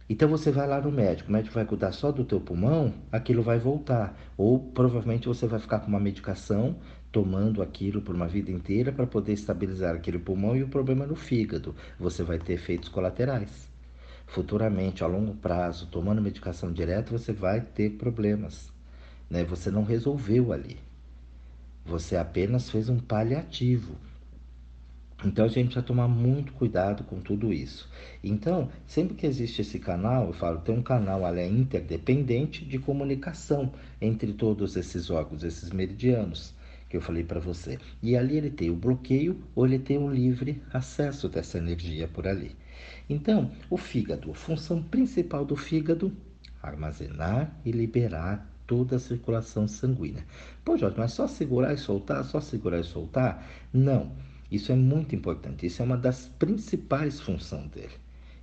Então 0.10 0.28
você 0.28 0.50
vai 0.51 0.68
lá 0.68 0.82
no 0.82 0.92
médico, 0.92 1.30
o 1.30 1.32
médico 1.32 1.54
vai 1.54 1.66
cuidar 1.66 1.92
só 1.92 2.12
do 2.12 2.25
teu 2.25 2.42
pulmão, 2.42 2.92
aquilo 3.12 3.44
vai 3.44 3.60
voltar. 3.60 4.20
Ou 4.36 4.60
provavelmente 4.60 5.28
você 5.28 5.46
vai 5.46 5.60
ficar 5.60 5.82
com 5.82 5.88
uma 5.88 6.00
medicação, 6.00 6.78
tomando 7.12 7.62
aquilo 7.62 8.01
por 8.01 8.16
uma 8.16 8.28
vida 8.28 8.51
inteira 8.51 8.92
para 8.92 9.06
poder 9.06 9.34
estabilizar 9.34 9.96
aquele 9.96 10.18
pulmão 10.18 10.56
e 10.56 10.63
o 10.63 10.68
problema 10.68 11.06
no 11.06 11.16
fígado. 11.16 11.75
Você 12.00 12.24
vai 12.24 12.39
ter 12.39 12.54
efeitos 12.54 12.89
colaterais. 12.89 13.70
Futuramente, 14.25 15.04
a 15.04 15.08
longo 15.08 15.36
prazo, 15.36 15.88
tomando 15.88 16.22
medicação 16.24 16.72
direta, 16.72 17.16
você 17.16 17.32
vai 17.32 17.62
ter 17.62 17.92
problemas. 17.92 18.74
Né? 19.30 19.44
Você 19.44 19.70
não 19.70 19.84
resolveu 19.84 20.51
ali. 20.51 20.80
Você 21.86 22.16
apenas 22.16 22.68
fez 22.70 22.89
um 22.89 23.00
paliativo. 23.00 23.96
Então 25.23 25.45
a 25.45 25.49
gente 25.49 25.75
vai 25.75 25.83
tomar 25.83 26.07
muito 26.07 26.53
cuidado 26.53 27.03
com 27.03 27.19
tudo 27.19 27.51
isso. 27.51 27.89
Então, 28.23 28.69
sempre 28.88 29.15
que 29.15 29.25
existe 29.27 29.61
esse 29.61 29.77
canal, 29.77 30.27
eu 30.27 30.33
falo, 30.33 30.59
tem 30.59 30.73
um 30.73 30.81
canal 30.81 31.25
ali 31.25 31.41
é 31.41 31.47
interdependente 31.47 32.63
de 32.63 32.79
comunicação 32.79 33.73
entre 33.99 34.31
todos 34.31 34.77
esses 34.77 35.09
órgãos, 35.09 35.43
esses 35.43 35.71
meridianos 35.71 36.53
que 36.88 36.95
eu 36.95 37.01
falei 37.01 37.23
para 37.23 37.39
você. 37.39 37.77
E 38.01 38.15
ali 38.15 38.38
ele 38.38 38.49
tem 38.49 38.69
o 38.69 38.75
bloqueio 38.75 39.43
ou 39.53 39.65
ele 39.65 39.77
tem 39.77 39.97
o 39.97 40.09
livre 40.09 40.61
acesso 40.73 41.27
dessa 41.27 41.57
energia 41.57 42.07
por 42.07 42.25
ali. 42.25 42.55
Então, 43.09 43.51
o 43.69 43.77
fígado, 43.77 44.31
a 44.31 44.35
função 44.35 44.81
principal 44.81 45.43
do 45.43 45.55
fígado, 45.55 46.15
armazenar 46.63 47.59
e 47.65 47.71
liberar 47.71 48.49
toda 48.65 48.95
a 48.95 48.99
circulação 48.99 49.67
sanguínea. 49.67 50.23
Pô, 50.63 50.77
Jorge, 50.77 50.95
mas 50.97 51.11
só 51.11 51.27
segurar 51.27 51.73
e 51.73 51.77
soltar, 51.77 52.23
só 52.23 52.39
segurar 52.39 52.79
e 52.79 52.83
soltar? 52.83 53.45
Não. 53.73 54.11
Isso 54.51 54.72
é 54.72 54.75
muito 54.75 55.15
importante. 55.15 55.65
Isso 55.65 55.82
é 55.82 55.86
uma 55.86 55.98
das 55.98 56.27
principais 56.27 57.20
funções 57.20 57.70
dele. 57.70 57.94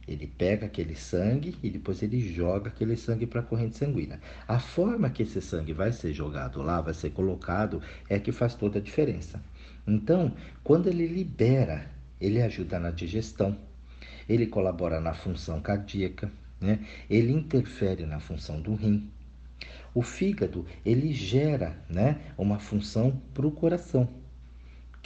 Ele 0.07 0.27
pega 0.27 0.67
aquele 0.67 0.95
sangue 0.95 1.57
e 1.63 1.69
depois 1.69 2.01
ele 2.01 2.21
joga 2.33 2.69
aquele 2.69 2.97
sangue 2.97 3.27
para 3.27 3.41
a 3.41 3.43
corrente 3.43 3.77
sanguínea. 3.77 4.21
A 4.47 4.61
forma 4.61 5.11
que 5.11 5.25
esse 5.25 5.41
sangue 5.41 5.73
vai 5.73 5.93
ser 5.93 6.13
jogado 6.13 6.63
lá, 6.63 6.81
vai 6.81 6.95
ser 6.95 7.11
colocado, 7.11 7.83
é 8.09 8.19
que 8.19 8.31
faz 8.31 8.55
toda 8.55 8.79
a 8.79 8.83
diferença. 8.83 9.43
Então, 9.85 10.33
quando 10.63 10.87
ele 10.87 11.09
libera, 11.09 11.91
ele 12.21 12.41
ajuda 12.41 12.79
na 12.79 12.93
digestão, 12.93 13.59
ele 14.29 14.47
colabora 14.47 15.01
na 15.01 15.13
função 15.13 15.61
cardíaca, 15.61 16.31
né? 16.61 16.87
ele 17.11 17.33
interfere 17.33 18.07
na 18.07 18.21
função 18.21 18.61
do 18.61 18.75
rim. 18.75 19.11
O 19.93 20.03
fígado, 20.03 20.65
ele 20.85 21.13
gera 21.13 21.77
né, 21.89 22.21
uma 22.39 22.59
função 22.61 23.21
para 23.35 23.47
o 23.47 23.51
coração 23.51 24.09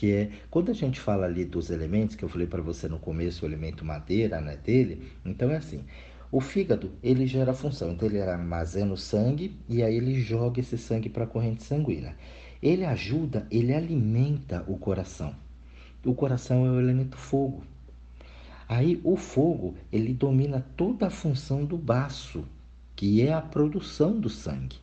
que 0.00 0.12
é 0.14 0.30
quando 0.50 0.70
a 0.70 0.72
gente 0.72 0.98
fala 0.98 1.26
ali 1.26 1.44
dos 1.44 1.68
elementos 1.68 2.16
que 2.16 2.24
eu 2.24 2.28
falei 2.30 2.46
para 2.46 2.62
você 2.62 2.88
no 2.88 2.98
começo, 2.98 3.44
o 3.44 3.46
elemento 3.46 3.84
madeira, 3.84 4.40
né, 4.40 4.56
dele, 4.56 5.12
então 5.26 5.50
é 5.50 5.58
assim. 5.58 5.84
O 6.32 6.40
fígado, 6.40 6.92
ele 7.02 7.26
gera 7.26 7.52
função, 7.52 7.92
então 7.92 8.08
ele 8.08 8.18
armazena 8.18 8.94
o 8.94 8.96
sangue 8.96 9.54
e 9.68 9.82
aí 9.82 9.94
ele 9.94 10.18
joga 10.18 10.58
esse 10.58 10.78
sangue 10.78 11.10
para 11.10 11.24
a 11.24 11.26
corrente 11.26 11.64
sanguínea. 11.64 12.16
Ele 12.62 12.82
ajuda, 12.82 13.46
ele 13.50 13.74
alimenta 13.74 14.64
o 14.66 14.78
coração. 14.78 15.34
O 16.02 16.14
coração 16.14 16.64
é 16.64 16.70
o 16.70 16.80
elemento 16.80 17.18
fogo. 17.18 17.62
Aí 18.66 19.02
o 19.04 19.18
fogo, 19.18 19.74
ele 19.92 20.14
domina 20.14 20.64
toda 20.78 21.08
a 21.08 21.10
função 21.10 21.62
do 21.62 21.76
baço, 21.76 22.48
que 22.96 23.20
é 23.20 23.34
a 23.34 23.42
produção 23.42 24.18
do 24.18 24.30
sangue 24.30 24.78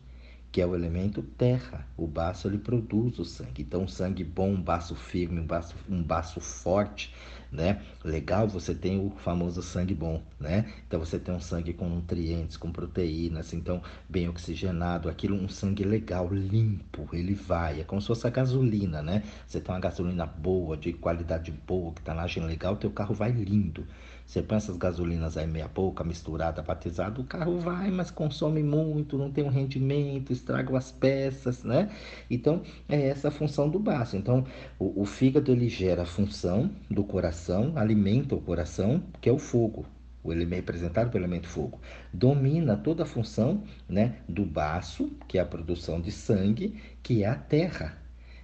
que 0.52 0.62
é 0.62 0.66
o 0.66 0.76
elemento 0.76 1.22
terra. 1.22 1.86
O 1.96 2.08
baço 2.08 2.48
ele 2.48 2.58
produz 2.58 3.20
o 3.20 3.26
sangue. 3.26 3.62
Então, 3.62 3.84
um 3.84 3.88
sangue 3.88 4.24
bom, 4.24 4.50
um 4.50 4.62
baço 4.62 4.96
firme, 4.96 5.40
um 5.40 5.46
baço, 5.46 5.76
um 5.90 6.02
baço 6.02 6.40
forte, 6.40 7.14
né? 7.52 7.82
Legal, 8.04 8.48
você 8.48 8.74
tem 8.74 9.00
o 9.00 9.10
famoso 9.10 9.62
sangue 9.62 9.94
bom, 9.94 10.22
né? 10.40 10.72
Então 10.88 11.00
você 11.00 11.18
tem 11.18 11.34
um 11.34 11.40
sangue 11.40 11.74
com 11.74 11.88
nutrientes, 11.88 12.58
com 12.58 12.72
proteínas, 12.72 13.54
então 13.54 13.82
bem 14.08 14.28
oxigenado, 14.28 15.10
aquilo 15.10 15.36
um 15.36 15.48
sangue 15.48 15.84
legal, 15.84 16.28
limpo, 16.32 17.08
ele 17.14 17.34
vai, 17.34 17.82
é 17.82 17.84
como 17.84 18.02
se 18.02 18.08
fosse 18.08 18.28
a 18.28 18.30
gasolina, 18.30 19.02
né? 19.02 19.24
Você 19.46 19.62
tem 19.62 19.74
uma 19.74 19.82
gasolina 19.82 20.26
boa, 20.26 20.76
de 20.76 20.94
qualidade 20.94 21.52
boa, 21.52 21.94
que 21.94 22.02
tá 22.02 22.14
na 22.14 22.28
legal, 22.46 22.76
teu 22.76 22.92
carro 22.92 23.16
vai 23.16 23.32
lindo. 23.32 23.88
Você 24.28 24.42
põe 24.42 24.58
essas 24.58 24.76
gasolinas 24.76 25.38
aí 25.38 25.48
meia 25.48 25.70
boca, 25.70 26.04
misturada, 26.04 26.62
batizada, 26.62 27.22
o 27.22 27.24
carro 27.24 27.60
vai, 27.62 27.90
mas 27.90 28.12
consome 28.12 28.62
muito, 28.62 29.18
não 29.18 29.32
tem 29.32 29.42
um 29.46 29.50
rendimento, 29.50 30.34
estraga 30.34 30.78
as 30.78 30.92
peças, 30.92 31.64
né? 31.64 31.90
Então, 32.30 32.62
é 32.90 33.08
essa 33.08 33.30
a 33.30 33.32
função 33.32 33.70
do 33.70 33.80
baço. 33.80 34.18
Então, 34.18 34.46
o, 34.78 35.02
o 35.02 35.06
fígado 35.06 35.50
ele 35.50 35.70
gera 35.70 36.02
a 36.02 36.06
função 36.06 36.70
do 36.92 37.06
coração, 37.06 37.72
alimenta 37.78 38.36
o 38.36 38.42
coração, 38.42 39.02
que 39.22 39.30
é 39.30 39.32
o 39.32 39.40
fogo, 39.40 39.86
o 40.22 40.34
elemento 40.34 40.58
representado 40.58 41.10
pelo 41.10 41.24
elemento 41.24 41.48
fogo, 41.48 41.80
domina 42.14 42.76
toda 42.76 43.04
a 43.04 43.06
função 43.06 43.64
né, 43.88 44.18
do 44.28 44.46
baço, 44.46 45.10
que 45.26 45.38
é 45.38 45.42
a 45.42 45.46
produção 45.46 46.02
de 46.02 46.12
sangue, 46.12 46.78
que 47.02 47.24
é 47.24 47.28
a 47.28 47.36
terra, 47.36 47.98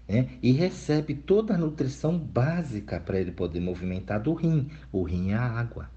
né? 0.08 0.30
e 0.42 0.52
recebe 0.52 1.14
toda 1.14 1.54
a 1.54 1.58
nutrição 1.58 2.18
básica 2.18 3.00
para 3.00 3.20
ele 3.20 3.32
poder 3.32 3.60
movimentar 3.60 4.22
do 4.22 4.34
rim. 4.34 4.70
O 4.92 5.04
rim 5.04 5.32
é 5.32 5.36
a 5.36 5.44
água. 5.44 5.90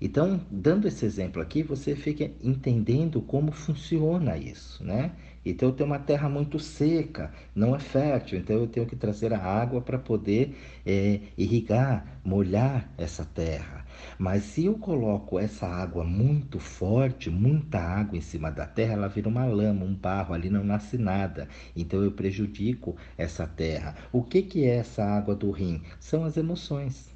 Então, 0.00 0.40
dando 0.50 0.88
esse 0.88 1.04
exemplo 1.04 1.42
aqui, 1.42 1.62
você 1.62 1.94
fica 1.94 2.30
entendendo 2.42 3.20
como 3.20 3.52
funciona 3.52 4.36
isso, 4.38 4.82
né? 4.82 5.12
Então, 5.44 5.70
eu 5.70 5.74
tenho 5.74 5.88
uma 5.88 5.98
terra 5.98 6.28
muito 6.28 6.58
seca, 6.58 7.32
não 7.54 7.74
é 7.74 7.78
fértil, 7.78 8.38
então 8.38 8.56
eu 8.56 8.66
tenho 8.66 8.86
que 8.86 8.96
trazer 8.96 9.32
a 9.32 9.42
água 9.42 9.80
para 9.80 9.98
poder 9.98 10.56
é, 10.84 11.20
irrigar, 11.36 12.20
molhar 12.24 12.90
essa 12.98 13.24
terra. 13.24 13.86
Mas 14.18 14.44
se 14.44 14.64
eu 14.66 14.78
coloco 14.78 15.38
essa 15.38 15.66
água 15.66 16.04
muito 16.04 16.58
forte, 16.58 17.30
muita 17.30 17.78
água 17.78 18.16
em 18.16 18.20
cima 18.20 18.50
da 18.50 18.66
terra, 18.66 18.94
ela 18.94 19.08
vira 19.08 19.28
uma 19.28 19.44
lama, 19.46 19.84
um 19.84 19.94
barro, 19.94 20.34
ali 20.34 20.50
não 20.50 20.64
nasce 20.64 20.98
nada. 20.98 21.48
Então 21.74 22.02
eu 22.02 22.12
prejudico 22.12 22.96
essa 23.16 23.46
terra. 23.46 23.94
O 24.12 24.22
que, 24.22 24.42
que 24.42 24.64
é 24.64 24.76
essa 24.76 25.04
água 25.04 25.34
do 25.34 25.50
rim? 25.50 25.82
São 25.98 26.24
as 26.24 26.36
emoções. 26.36 27.10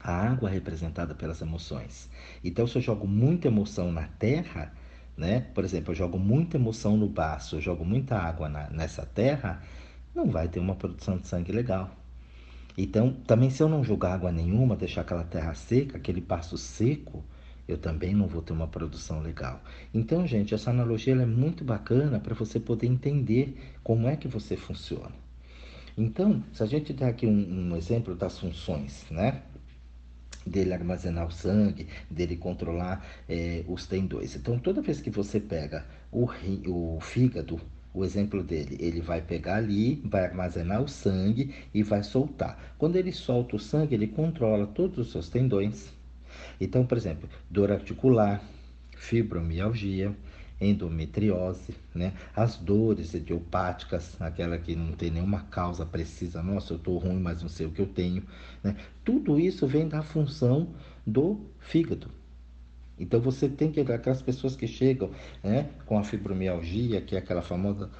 A 0.00 0.12
água 0.12 0.48
é 0.48 0.52
representada 0.52 1.14
pelas 1.14 1.40
emoções. 1.42 2.08
Então, 2.44 2.66
se 2.66 2.76
eu 2.76 2.82
jogo 2.82 3.08
muita 3.08 3.48
emoção 3.48 3.90
na 3.90 4.04
terra, 4.06 4.72
né? 5.16 5.40
Por 5.54 5.64
exemplo, 5.64 5.92
eu 5.92 5.96
jogo 5.96 6.18
muita 6.18 6.56
emoção 6.56 6.96
no 6.96 7.08
baço, 7.08 7.56
eu 7.56 7.60
jogo 7.60 7.84
muita 7.84 8.16
água 8.16 8.48
na, 8.48 8.68
nessa 8.70 9.04
terra, 9.06 9.62
não 10.14 10.30
vai 10.30 10.48
ter 10.48 10.60
uma 10.60 10.74
produção 10.74 11.18
de 11.18 11.26
sangue 11.26 11.52
legal. 11.52 11.90
Então, 12.76 13.12
também 13.26 13.48
se 13.48 13.62
eu 13.62 13.68
não 13.68 13.82
jogar 13.82 14.14
água 14.14 14.30
nenhuma, 14.30 14.76
deixar 14.76 15.00
aquela 15.00 15.24
terra 15.24 15.54
seca, 15.54 15.96
aquele 15.96 16.20
passo 16.20 16.58
seco, 16.58 17.24
eu 17.66 17.78
também 17.78 18.14
não 18.14 18.26
vou 18.26 18.42
ter 18.42 18.52
uma 18.52 18.68
produção 18.68 19.20
legal. 19.20 19.60
Então, 19.92 20.26
gente, 20.26 20.54
essa 20.54 20.70
analogia 20.70 21.14
é 21.14 21.26
muito 21.26 21.64
bacana 21.64 22.20
para 22.20 22.34
você 22.34 22.60
poder 22.60 22.86
entender 22.86 23.56
como 23.82 24.06
é 24.06 24.16
que 24.16 24.28
você 24.28 24.56
funciona. 24.56 25.12
Então, 25.96 26.44
se 26.52 26.62
a 26.62 26.66
gente 26.66 26.92
der 26.92 27.08
aqui 27.08 27.26
um, 27.26 27.70
um 27.70 27.76
exemplo 27.76 28.14
das 28.14 28.38
funções, 28.38 29.06
né? 29.10 29.42
Dele 30.46 30.72
armazenar 30.72 31.26
o 31.26 31.30
sangue, 31.30 31.88
dele 32.10 32.36
controlar 32.36 33.04
é, 33.28 33.64
os 33.66 33.86
tendões. 33.86 34.36
Então, 34.36 34.58
toda 34.58 34.80
vez 34.80 35.00
que 35.00 35.10
você 35.10 35.40
pega 35.40 35.84
o, 36.12 36.28
o 36.66 37.00
fígado, 37.00 37.60
o 37.92 38.04
exemplo 38.04 38.42
dele, 38.42 38.76
ele 38.78 39.00
vai 39.00 39.22
pegar 39.22 39.56
ali, 39.56 40.02
vai 40.04 40.24
armazenar 40.24 40.82
o 40.82 40.88
sangue 40.88 41.54
e 41.72 41.82
vai 41.82 42.02
soltar. 42.02 42.74
Quando 42.76 42.96
ele 42.96 43.10
solta 43.10 43.56
o 43.56 43.58
sangue, 43.58 43.94
ele 43.94 44.06
controla 44.06 44.66
todos 44.66 44.98
os 44.98 45.10
seus 45.10 45.30
tendões. 45.30 45.92
Então, 46.60 46.86
por 46.86 46.98
exemplo, 46.98 47.28
dor 47.50 47.72
articular, 47.72 48.42
fibromialgia, 48.96 50.14
endometriose, 50.60 51.74
né? 51.94 52.14
As 52.34 52.56
dores 52.56 53.14
idiopáticas, 53.14 54.20
aquela 54.20 54.58
que 54.58 54.74
não 54.74 54.92
tem 54.92 55.10
nenhuma 55.10 55.40
causa 55.42 55.84
precisa, 55.84 56.42
nossa, 56.42 56.72
eu 56.72 56.76
estou 56.78 56.98
ruim, 56.98 57.20
mas 57.20 57.42
não 57.42 57.48
sei 57.48 57.66
o 57.66 57.70
que 57.70 57.82
eu 57.82 57.86
tenho, 57.86 58.22
né? 58.62 58.76
Tudo 59.04 59.38
isso 59.38 59.66
vem 59.66 59.88
da 59.88 60.02
função 60.02 60.74
do 61.06 61.40
fígado. 61.58 62.10
Então 62.98 63.20
você 63.20 63.48
tem 63.48 63.70
que 63.70 63.80
aquelas 63.80 64.22
pessoas 64.22 64.56
que 64.56 64.66
chegam 64.66 65.10
né, 65.42 65.70
com 65.84 65.98
a 65.98 66.04
fibromialgia, 66.04 67.00
que 67.02 67.14
é 67.14 67.18
aquela 67.18 67.42
famosa 67.42 67.90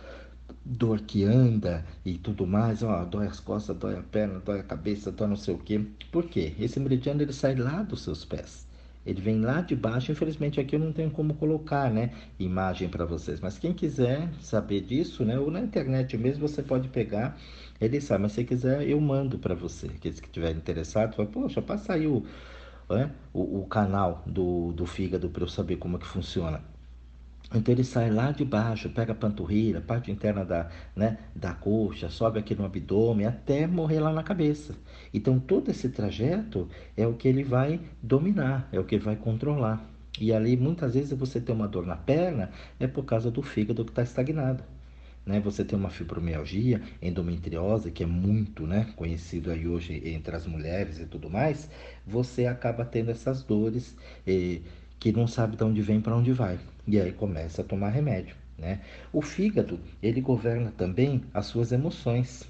dor 0.64 1.00
que 1.02 1.24
anda 1.24 1.84
e 2.04 2.18
tudo 2.18 2.46
mais, 2.46 2.82
ó, 2.82 3.04
dói 3.04 3.26
as 3.26 3.40
costas, 3.40 3.76
dói 3.76 3.96
a 3.98 4.02
perna, 4.02 4.40
dói 4.40 4.60
a 4.60 4.62
cabeça, 4.62 5.12
dói 5.12 5.28
não 5.28 5.36
sei 5.36 5.54
o 5.54 5.58
quê. 5.58 5.84
Por 6.10 6.28
quê? 6.28 6.54
Esse 6.58 6.80
meridiano 6.80 7.22
ele 7.22 7.32
sai 7.32 7.54
lá 7.54 7.82
dos 7.82 8.02
seus 8.02 8.24
pés. 8.24 8.65
Ele 9.06 9.20
vem 9.20 9.40
lá 9.40 9.60
de 9.60 9.76
baixo, 9.76 10.10
infelizmente 10.10 10.60
aqui 10.60 10.74
eu 10.74 10.80
não 10.80 10.92
tenho 10.92 11.10
como 11.10 11.34
colocar, 11.34 11.90
né, 11.90 12.10
imagem 12.38 12.88
para 12.88 13.04
vocês, 13.04 13.40
mas 13.40 13.58
quem 13.58 13.72
quiser 13.72 14.28
saber 14.40 14.80
disso, 14.80 15.24
né, 15.24 15.38
ou 15.38 15.50
na 15.50 15.60
internet 15.60 16.16
mesmo 16.18 16.46
você 16.48 16.62
pode 16.62 16.88
pegar, 16.88 17.38
ele 17.80 18.00
sabe, 18.00 18.22
mas 18.22 18.32
se 18.32 18.44
quiser 18.44 18.88
eu 18.88 19.00
mando 19.00 19.38
para 19.38 19.54
você, 19.54 19.86
aqueles 19.86 20.18
que 20.18 20.26
estiverem 20.26 20.56
interessados, 20.56 21.14
fala, 21.16 21.28
poxa, 21.28 21.62
passa 21.62 21.94
aí 21.94 22.06
o 22.06 22.24
né, 22.88 23.10
o, 23.32 23.60
o, 23.60 23.66
canal 23.66 24.22
do, 24.26 24.72
do 24.72 24.86
fígado 24.86 25.28
para 25.28 25.42
eu 25.42 25.48
saber 25.48 25.76
como 25.76 25.96
é 25.96 26.00
que 26.00 26.06
funciona. 26.06 26.60
Então 27.54 27.72
ele 27.72 27.84
sai 27.84 28.10
lá 28.10 28.32
de 28.32 28.44
baixo, 28.44 28.90
pega 28.90 29.12
a 29.12 29.14
panturrilha, 29.14 29.80
parte 29.80 30.10
interna 30.10 30.44
da, 30.44 30.68
né, 30.96 31.18
da 31.34 31.54
coxa, 31.54 32.08
sobe 32.08 32.40
aqui 32.40 32.54
no 32.56 32.64
abdômen 32.64 33.26
até 33.26 33.66
morrer 33.66 34.00
lá 34.00 34.12
na 34.12 34.22
cabeça. 34.22 34.74
Então 35.14 35.38
todo 35.38 35.70
esse 35.70 35.88
trajeto 35.88 36.68
é 36.96 37.06
o 37.06 37.14
que 37.14 37.28
ele 37.28 37.44
vai 37.44 37.80
dominar, 38.02 38.68
é 38.72 38.80
o 38.80 38.84
que 38.84 38.96
ele 38.96 39.04
vai 39.04 39.16
controlar. 39.16 39.88
E 40.20 40.32
ali 40.32 40.56
muitas 40.56 40.94
vezes 40.94 41.16
você 41.16 41.40
tem 41.40 41.54
uma 41.54 41.68
dor 41.68 41.86
na 41.86 41.96
perna 41.96 42.50
é 42.80 42.86
por 42.86 43.04
causa 43.04 43.30
do 43.30 43.42
fígado 43.42 43.84
que 43.84 43.92
está 43.92 44.02
estagnado. 44.02 44.64
Né? 45.24 45.40
Você 45.40 45.64
tem 45.64 45.78
uma 45.78 45.90
fibromialgia, 45.90 46.80
endometriose, 47.02 47.90
que 47.90 48.02
é 48.02 48.06
muito 48.06 48.66
né, 48.66 48.92
conhecido 48.96 49.50
aí 49.50 49.66
hoje 49.66 50.00
entre 50.04 50.34
as 50.34 50.46
mulheres 50.46 51.00
e 51.00 51.06
tudo 51.06 51.28
mais, 51.28 51.68
você 52.06 52.46
acaba 52.46 52.84
tendo 52.84 53.10
essas 53.10 53.42
dores 53.42 53.96
eh, 54.26 54.60
que 54.98 55.12
não 55.12 55.26
sabe 55.26 55.56
de 55.56 55.64
onde 55.64 55.82
vem 55.82 56.00
para 56.00 56.16
onde 56.16 56.32
vai. 56.32 56.58
E 56.86 57.00
aí 57.00 57.12
começa 57.12 57.62
a 57.62 57.64
tomar 57.64 57.90
remédio. 57.90 58.36
Né? 58.58 58.80
O 59.12 59.20
fígado, 59.20 59.78
ele 60.02 60.20
governa 60.20 60.72
também 60.76 61.22
as 61.34 61.46
suas 61.46 61.72
emoções. 61.72 62.48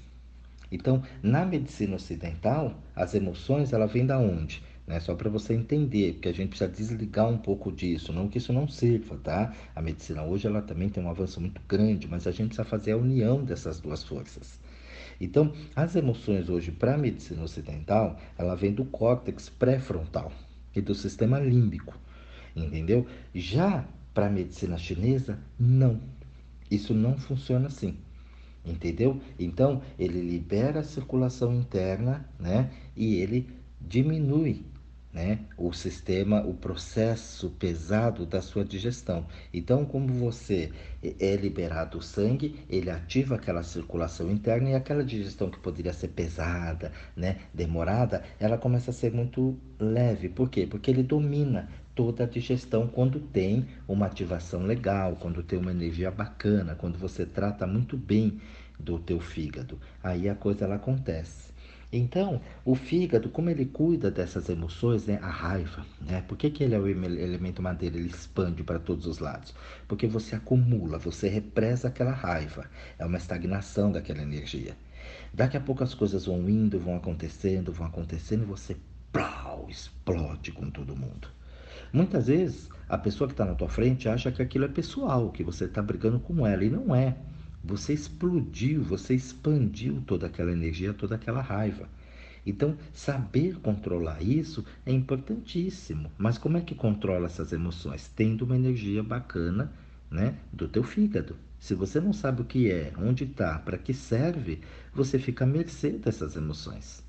Então, 0.71 1.03
na 1.21 1.45
medicina 1.45 1.95
ocidental, 1.95 2.73
as 2.95 3.13
emoções, 3.13 3.73
ela 3.73 3.87
vem 3.87 4.05
da 4.05 4.17
onde? 4.17 4.61
Né? 4.85 4.99
Só 4.99 5.15
para 5.15 5.29
você 5.29 5.53
entender, 5.53 6.13
porque 6.13 6.29
a 6.29 6.33
gente 6.33 6.49
precisa 6.49 6.69
desligar 6.69 7.27
um 7.27 7.37
pouco 7.37 7.71
disso, 7.71 8.13
não 8.13 8.29
que 8.29 8.37
isso 8.37 8.53
não 8.53 8.67
sirva, 8.67 9.17
tá? 9.17 9.53
A 9.75 9.81
medicina 9.81 10.23
hoje, 10.23 10.47
ela 10.47 10.61
também 10.61 10.87
tem 10.89 11.03
um 11.03 11.09
avanço 11.09 11.41
muito 11.41 11.61
grande, 11.67 12.07
mas 12.07 12.25
a 12.25 12.31
gente 12.31 12.47
precisa 12.47 12.63
fazer 12.63 12.93
a 12.93 12.97
união 12.97 13.43
dessas 13.43 13.79
duas 13.79 14.03
forças. 14.03 14.59
Então, 15.19 15.51
as 15.75 15.95
emoções 15.95 16.47
hoje 16.47 16.71
para 16.71 16.93
a 16.95 16.97
medicina 16.97 17.43
ocidental, 17.43 18.17
ela 18.37 18.55
vem 18.55 18.73
do 18.73 18.85
córtex 18.85 19.49
pré-frontal 19.49 20.31
e 20.75 20.81
do 20.81 20.93
sistema 20.93 21.39
límbico, 21.39 21.97
entendeu? 22.65 23.05
Já 23.33 23.85
para 24.13 24.27
a 24.27 24.29
medicina 24.29 24.77
chinesa, 24.77 25.39
não. 25.59 25.99
Isso 26.69 26.93
não 26.93 27.17
funciona 27.17 27.67
assim. 27.67 27.97
Entendeu? 28.65 29.21
Então, 29.39 29.81
ele 29.97 30.21
libera 30.21 30.81
a 30.81 30.83
circulação 30.83 31.53
interna, 31.53 32.27
né? 32.39 32.69
E 32.95 33.15
ele 33.15 33.49
diminui 33.79 34.65
né, 35.17 35.39
o 35.57 35.73
sistema, 35.73 36.41
o 36.45 36.53
processo 36.53 37.49
pesado 37.51 38.25
da 38.25 38.39
sua 38.39 38.63
digestão. 38.63 39.25
Então, 39.51 39.83
como 39.83 40.07
você 40.09 40.71
é 41.19 41.35
liberado 41.35 41.97
o 41.97 42.03
sangue, 42.03 42.59
ele 42.69 42.91
ativa 42.91 43.33
aquela 43.33 43.63
circulação 43.63 44.29
interna 44.29 44.69
e 44.69 44.75
aquela 44.75 45.03
digestão 45.03 45.49
que 45.49 45.59
poderia 45.59 45.91
ser 45.91 46.09
pesada, 46.09 46.91
né, 47.15 47.37
demorada, 47.51 48.23
ela 48.39 48.59
começa 48.59 48.91
a 48.91 48.93
ser 48.93 49.11
muito 49.11 49.57
leve. 49.79 50.29
Por 50.29 50.49
quê? 50.49 50.67
Porque 50.69 50.91
ele 50.91 51.01
domina 51.01 51.67
toda 51.97 52.25
a 52.25 52.27
digestão 52.27 52.87
quando 52.87 53.19
tem 53.19 53.65
uma 53.87 54.05
ativação 54.05 54.61
legal, 54.61 55.17
quando 55.19 55.41
tem 55.41 55.57
uma 55.57 55.71
energia 55.71 56.11
bacana, 56.11 56.75
quando 56.75 56.95
você 56.95 57.25
trata 57.25 57.65
muito 57.65 57.97
bem 57.97 58.39
do 58.79 58.99
teu 58.99 59.19
fígado. 59.19 59.79
Aí 60.03 60.29
a 60.29 60.35
coisa 60.35 60.65
ela 60.65 60.75
acontece. 60.75 61.51
Então, 61.91 62.39
o 62.63 62.75
fígado, 62.75 63.29
como 63.29 63.49
ele 63.49 63.65
cuida 63.65 64.11
dessas 64.11 64.47
emoções, 64.47 65.07
né? 65.07 65.17
a 65.23 65.29
raiva, 65.29 65.83
né? 66.01 66.21
Por 66.27 66.37
que, 66.37 66.51
que 66.51 66.63
ele 66.63 66.75
é 66.75 66.79
o 66.79 66.87
elemento 66.87 67.61
madeira? 67.63 67.97
Ele 67.97 68.09
expande 68.09 68.61
para 68.61 68.77
todos 68.77 69.07
os 69.07 69.17
lados. 69.17 69.55
Porque 69.87 70.05
você 70.05 70.35
acumula, 70.35 70.99
você 70.99 71.27
represa 71.27 71.87
aquela 71.87 72.11
raiva. 72.11 72.69
É 72.99 73.05
uma 73.05 73.17
estagnação 73.17 73.91
daquela 73.91 74.21
energia. 74.21 74.77
Daqui 75.33 75.57
a 75.57 75.61
pouco 75.61 75.83
as 75.83 75.95
coisas 75.95 76.25
vão 76.25 76.47
indo, 76.47 76.77
vão 76.77 76.95
acontecendo, 76.95 77.71
vão 77.71 77.87
acontecendo 77.87 78.43
e 78.43 78.45
você 78.45 78.75
plau, 79.11 79.65
explode 79.67 80.51
com 80.51 80.69
todo 80.69 80.95
mundo. 80.95 81.36
Muitas 81.91 82.27
vezes 82.27 82.69
a 82.89 82.97
pessoa 82.97 83.27
que 83.27 83.33
está 83.33 83.45
na 83.45 83.55
tua 83.55 83.69
frente 83.69 84.07
acha 84.07 84.31
que 84.31 84.41
aquilo 84.41 84.65
é 84.65 84.69
pessoal, 84.69 85.31
que 85.31 85.43
você 85.43 85.65
está 85.65 85.81
brigando 85.81 86.19
com 86.19 86.45
ela, 86.45 86.63
e 86.63 86.69
não 86.69 86.95
é. 86.95 87.17
Você 87.63 87.93
explodiu, 87.93 88.81
você 88.83 89.13
expandiu 89.13 90.01
toda 90.05 90.27
aquela 90.27 90.51
energia, 90.51 90.93
toda 90.93 91.15
aquela 91.15 91.41
raiva. 91.41 91.89
Então, 92.45 92.77
saber 92.93 93.57
controlar 93.59 94.23
isso 94.23 94.63
é 94.85 94.91
importantíssimo. 94.93 96.09
Mas 96.17 96.37
como 96.37 96.57
é 96.57 96.61
que 96.61 96.73
controla 96.73 97.25
essas 97.25 97.51
emoções? 97.51 98.09
Tendo 98.15 98.45
uma 98.45 98.55
energia 98.55 99.03
bacana 99.03 99.73
né, 100.09 100.35
do 100.53 100.67
teu 100.67 100.83
fígado. 100.83 101.35
Se 101.59 101.73
você 101.73 101.99
não 101.99 102.13
sabe 102.13 102.41
o 102.41 102.45
que 102.45 102.71
é, 102.71 102.93
onde 102.97 103.25
está, 103.25 103.59
para 103.59 103.77
que 103.77 103.93
serve, 103.93 104.61
você 104.93 105.19
fica 105.19 105.43
à 105.43 105.47
mercê 105.47 105.91
dessas 105.91 106.37
emoções. 106.37 107.03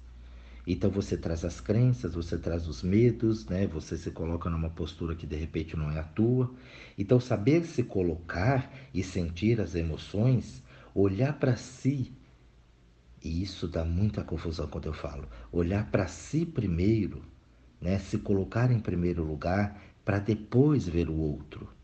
Então 0.70 0.90
você 0.90 1.16
traz 1.16 1.46
as 1.46 1.62
crenças, 1.62 2.14
você 2.14 2.36
traz 2.36 2.68
os 2.68 2.82
medos, 2.82 3.46
né? 3.46 3.66
Você 3.68 3.96
se 3.96 4.10
coloca 4.10 4.50
numa 4.50 4.68
postura 4.68 5.16
que 5.16 5.26
de 5.26 5.34
repente 5.34 5.74
não 5.74 5.90
é 5.90 5.98
a 5.98 6.04
tua. 6.04 6.54
Então 6.98 7.18
saber 7.18 7.64
se 7.64 7.82
colocar 7.82 8.70
e 8.92 9.02
sentir 9.02 9.62
as 9.62 9.74
emoções, 9.74 10.62
olhar 10.94 11.38
para 11.38 11.56
si, 11.56 12.12
e 13.24 13.42
isso 13.42 13.66
dá 13.66 13.82
muita 13.82 14.22
confusão 14.22 14.66
quando 14.68 14.86
eu 14.86 14.92
falo, 14.92 15.26
olhar 15.50 15.90
para 15.90 16.06
si 16.06 16.44
primeiro, 16.44 17.22
né? 17.80 17.98
Se 17.98 18.18
colocar 18.18 18.70
em 18.70 18.78
primeiro 18.78 19.24
lugar 19.24 19.80
para 20.04 20.18
depois 20.18 20.86
ver 20.86 21.08
o 21.08 21.16
outro. 21.16 21.77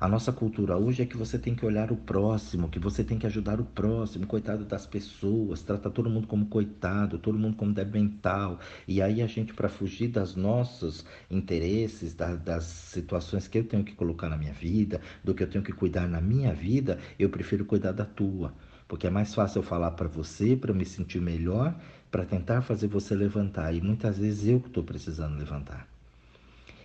A 0.00 0.06
nossa 0.06 0.32
cultura 0.32 0.76
hoje 0.76 1.02
é 1.02 1.06
que 1.06 1.16
você 1.16 1.36
tem 1.36 1.56
que 1.56 1.66
olhar 1.66 1.90
o 1.90 1.96
próximo, 1.96 2.68
que 2.68 2.78
você 2.78 3.02
tem 3.02 3.18
que 3.18 3.26
ajudar 3.26 3.60
o 3.60 3.64
próximo, 3.64 4.28
coitado 4.28 4.64
das 4.64 4.86
pessoas, 4.86 5.60
trata 5.60 5.90
todo 5.90 6.08
mundo 6.08 6.28
como 6.28 6.46
coitado, 6.46 7.18
todo 7.18 7.36
mundo 7.36 7.56
como 7.56 7.72
débil 7.72 8.00
mental. 8.02 8.60
E 8.86 9.02
aí 9.02 9.20
a 9.20 9.26
gente, 9.26 9.52
para 9.52 9.68
fugir 9.68 10.06
dos 10.06 10.36
nossos 10.36 11.04
interesses, 11.28 12.14
da, 12.14 12.36
das 12.36 12.62
situações 12.62 13.48
que 13.48 13.58
eu 13.58 13.64
tenho 13.64 13.82
que 13.82 13.92
colocar 13.92 14.28
na 14.28 14.36
minha 14.36 14.52
vida, 14.52 15.00
do 15.24 15.34
que 15.34 15.42
eu 15.42 15.50
tenho 15.50 15.64
que 15.64 15.72
cuidar 15.72 16.06
na 16.06 16.20
minha 16.20 16.54
vida, 16.54 17.00
eu 17.18 17.28
prefiro 17.28 17.64
cuidar 17.64 17.90
da 17.90 18.04
tua. 18.04 18.54
Porque 18.86 19.08
é 19.08 19.10
mais 19.10 19.34
fácil 19.34 19.58
eu 19.58 19.62
falar 19.64 19.90
para 19.90 20.06
você, 20.06 20.54
para 20.54 20.70
eu 20.70 20.76
me 20.76 20.84
sentir 20.84 21.20
melhor, 21.20 21.74
para 22.08 22.24
tentar 22.24 22.62
fazer 22.62 22.86
você 22.86 23.16
levantar. 23.16 23.74
E 23.74 23.80
muitas 23.80 24.16
vezes 24.16 24.46
eu 24.46 24.60
que 24.60 24.68
estou 24.68 24.84
precisando 24.84 25.36
levantar. 25.36 25.88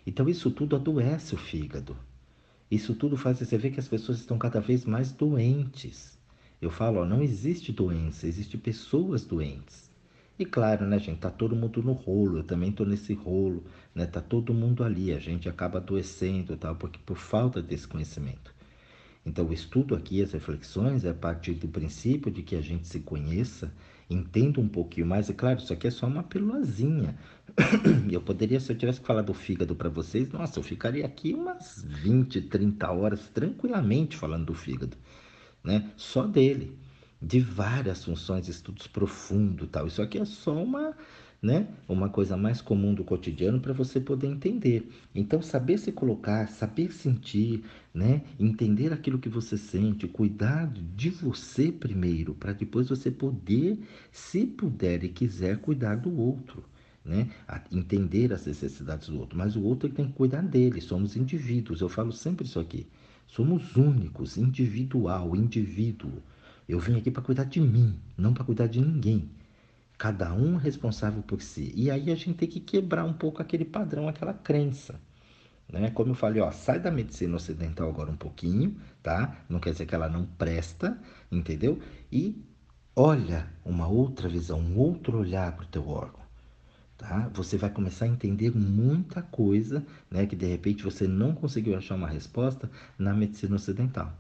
Então 0.05 0.27
isso 0.27 0.49
tudo 0.49 0.75
adoece 0.75 1.35
o 1.35 1.37
fígado. 1.37 1.95
Isso 2.69 2.93
tudo 2.95 3.15
faz 3.15 3.39
você 3.39 3.57
ver 3.57 3.71
que 3.71 3.79
as 3.79 3.87
pessoas 3.87 4.19
estão 4.19 4.37
cada 4.37 4.59
vez 4.59 4.85
mais 4.85 5.11
doentes. 5.11 6.19
Eu 6.61 6.69
falo, 6.71 6.99
ó, 7.01 7.05
não 7.05 7.21
existe 7.21 7.71
doença, 7.71 8.27
existe 8.27 8.57
pessoas 8.57 9.23
doentes. 9.25 9.91
E 10.37 10.45
claro, 10.45 10.85
né, 10.85 10.97
gente, 10.99 11.19
tá 11.19 11.29
todo 11.31 11.55
mundo 11.55 11.81
no 11.83 11.93
rolo, 11.93 12.39
eu 12.39 12.43
também 12.43 12.71
tô 12.71 12.83
nesse 12.85 13.13
rolo, 13.13 13.63
né? 13.93 14.05
Tá 14.05 14.19
todo 14.21 14.53
mundo 14.53 14.83
ali, 14.83 15.11
a 15.13 15.19
gente 15.19 15.47
acaba 15.47 15.77
adoecendo, 15.77 16.57
tal, 16.57 16.75
porque 16.75 16.99
por 17.05 17.17
falta 17.17 17.61
desse 17.61 17.87
conhecimento. 17.87 18.53
Então, 19.25 19.47
o 19.47 19.53
estudo 19.53 19.95
aqui, 19.95 20.21
as 20.21 20.33
reflexões, 20.33 21.05
é 21.05 21.09
a 21.09 21.13
partir 21.13 21.53
do 21.53 21.67
princípio 21.67 22.31
de 22.31 22.43
que 22.43 22.55
a 22.55 22.61
gente 22.61 22.87
se 22.87 22.99
conheça, 22.99 23.73
entenda 24.09 24.59
um 24.59 24.67
pouquinho 24.67 25.07
mais. 25.07 25.29
E 25.29 25.33
claro, 25.33 25.59
isso 25.59 25.71
aqui 25.73 25.87
é 25.87 25.91
só 25.91 26.07
uma 26.07 26.23
pílulazinha. 26.23 27.17
eu 28.11 28.21
poderia, 28.21 28.59
se 28.59 28.71
eu 28.71 28.77
tivesse 28.77 28.99
que 28.99 29.07
falar 29.07 29.21
do 29.21 29.33
fígado 29.33 29.75
para 29.75 29.89
vocês, 29.89 30.29
nossa, 30.29 30.59
eu 30.59 30.63
ficaria 30.63 31.05
aqui 31.05 31.33
umas 31.33 31.83
20, 31.87 32.41
30 32.41 32.91
horas 32.91 33.29
tranquilamente 33.29 34.17
falando 34.17 34.45
do 34.45 34.53
fígado, 34.53 34.97
né? 35.63 35.91
Só 35.95 36.25
dele, 36.25 36.77
de 37.21 37.39
várias 37.39 38.03
funções, 38.03 38.47
estudos 38.47 38.87
profundos, 38.87 39.69
tal. 39.71 39.87
Isso 39.87 40.01
aqui 40.01 40.17
é 40.17 40.25
só 40.25 40.55
uma, 40.61 40.97
né? 41.41 41.67
Uma 41.87 42.09
coisa 42.09 42.35
mais 42.35 42.59
comum 42.59 42.93
do 42.93 43.03
cotidiano 43.03 43.59
para 43.59 43.71
você 43.71 43.99
poder 43.99 44.27
entender. 44.27 44.89
Então, 45.13 45.41
saber 45.41 45.77
se 45.77 45.91
colocar, 45.91 46.47
saber 46.47 46.91
sentir, 46.91 47.63
né? 47.93 48.23
Entender 48.39 48.91
aquilo 48.91 49.19
que 49.19 49.29
você 49.29 49.57
sente, 49.57 50.07
cuidar 50.07 50.71
de 50.73 51.11
você 51.11 51.71
primeiro, 51.71 52.33
para 52.33 52.51
depois 52.51 52.89
você 52.89 53.11
poder, 53.11 53.77
se 54.11 54.47
puder 54.47 55.03
e 55.03 55.09
quiser, 55.09 55.59
cuidar 55.59 55.97
do 55.97 56.19
outro 56.19 56.63
né? 57.03 57.29
A 57.47 57.61
entender 57.71 58.31
as 58.31 58.45
necessidades 58.45 59.09
do 59.09 59.19
outro, 59.19 59.37
mas 59.37 59.55
o 59.55 59.63
outro 59.63 59.89
tem 59.89 60.07
que 60.07 60.13
cuidar 60.13 60.41
dele. 60.41 60.79
Somos 60.79 61.15
indivíduos, 61.15 61.81
eu 61.81 61.89
falo 61.89 62.11
sempre 62.11 62.45
isso 62.45 62.59
aqui. 62.59 62.87
Somos 63.27 63.75
únicos, 63.75 64.37
individual, 64.37 65.35
indivíduo. 65.35 66.21
Eu 66.67 66.79
vim 66.79 66.97
aqui 66.97 67.11
para 67.11 67.23
cuidar 67.23 67.45
de 67.45 67.59
mim, 67.59 67.99
não 68.17 68.33
para 68.33 68.43
cuidar 68.43 68.67
de 68.67 68.79
ninguém. 68.79 69.29
Cada 69.97 70.33
um 70.33 70.55
responsável 70.55 71.21
por 71.21 71.41
si. 71.41 71.73
E 71.75 71.91
aí 71.91 72.11
a 72.11 72.15
gente 72.15 72.35
tem 72.35 72.47
que 72.47 72.59
quebrar 72.59 73.03
um 73.05 73.13
pouco 73.13 73.41
aquele 73.41 73.65
padrão, 73.65 74.07
aquela 74.07 74.33
crença. 74.33 74.99
Né? 75.71 75.89
Como 75.91 76.11
eu 76.11 76.15
falei, 76.15 76.41
ó, 76.41 76.51
sai 76.51 76.79
da 76.79 76.91
medicina 76.91 77.35
ocidental 77.35 77.89
agora 77.89 78.11
um 78.11 78.15
pouquinho, 78.15 78.77
tá? 79.01 79.37
Não 79.49 79.59
quer 79.59 79.71
dizer 79.71 79.85
que 79.85 79.95
ela 79.95 80.09
não 80.09 80.25
presta, 80.25 80.97
entendeu? 81.31 81.79
E 82.11 82.43
olha 82.95 83.47
uma 83.65 83.87
outra 83.87 84.29
visão, 84.29 84.59
um 84.59 84.77
outro 84.77 85.17
olhar 85.19 85.55
para 85.55 85.63
o 85.63 85.67
teu 85.67 85.87
órgão 85.87 86.22
tá? 87.03 87.29
Você 87.33 87.57
vai 87.57 87.69
começar 87.69 88.05
a 88.05 88.07
entender 88.07 88.55
muita 88.55 89.21
coisa, 89.21 89.85
né, 90.09 90.25
que 90.25 90.35
de 90.35 90.45
repente 90.45 90.83
você 90.83 91.05
não 91.05 91.33
conseguiu 91.35 91.77
achar 91.77 91.95
uma 91.95 92.07
resposta 92.07 92.71
na 92.97 93.13
medicina 93.13 93.55
ocidental. 93.55 94.13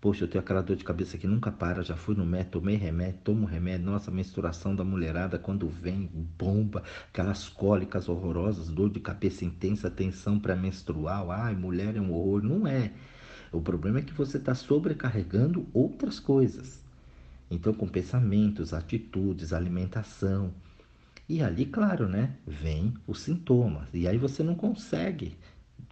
Poxa, 0.00 0.24
eu 0.24 0.28
tenho 0.28 0.42
aquela 0.42 0.62
dor 0.62 0.76
de 0.76 0.84
cabeça 0.84 1.18
que 1.18 1.26
nunca 1.26 1.50
para, 1.50 1.82
já 1.82 1.96
fui 1.96 2.14
no 2.14 2.24
médico, 2.24 2.52
tomei 2.52 2.76
remédio, 2.76 3.20
tomo 3.24 3.46
remédio, 3.46 3.86
nossa, 3.86 4.10
menstruação 4.10 4.74
da 4.74 4.84
mulherada 4.84 5.38
quando 5.38 5.68
vem, 5.68 6.08
bomba, 6.38 6.82
aquelas 7.08 7.48
cólicas 7.48 8.08
horrorosas, 8.08 8.68
dor 8.68 8.90
de 8.90 9.00
cabeça 9.00 9.44
intensa, 9.44 9.90
tensão 9.90 10.38
pré-menstrual, 10.38 11.30
ai, 11.30 11.54
mulher 11.54 11.96
é 11.96 12.00
um 12.00 12.12
horror, 12.12 12.42
não 12.42 12.66
é. 12.66 12.92
O 13.52 13.60
problema 13.60 13.98
é 13.98 14.02
que 14.02 14.12
você 14.12 14.38
está 14.38 14.54
sobrecarregando 14.54 15.66
outras 15.72 16.18
coisas. 16.18 16.80
Então, 17.50 17.72
com 17.72 17.86
pensamentos, 17.86 18.74
atitudes, 18.74 19.52
alimentação, 19.52 20.52
e 21.28 21.42
ali, 21.42 21.66
claro, 21.66 22.08
né, 22.08 22.36
vem 22.46 22.94
os 23.06 23.20
sintomas. 23.20 23.88
E 23.92 24.06
aí 24.06 24.16
você 24.18 24.42
não 24.42 24.54
consegue 24.54 25.36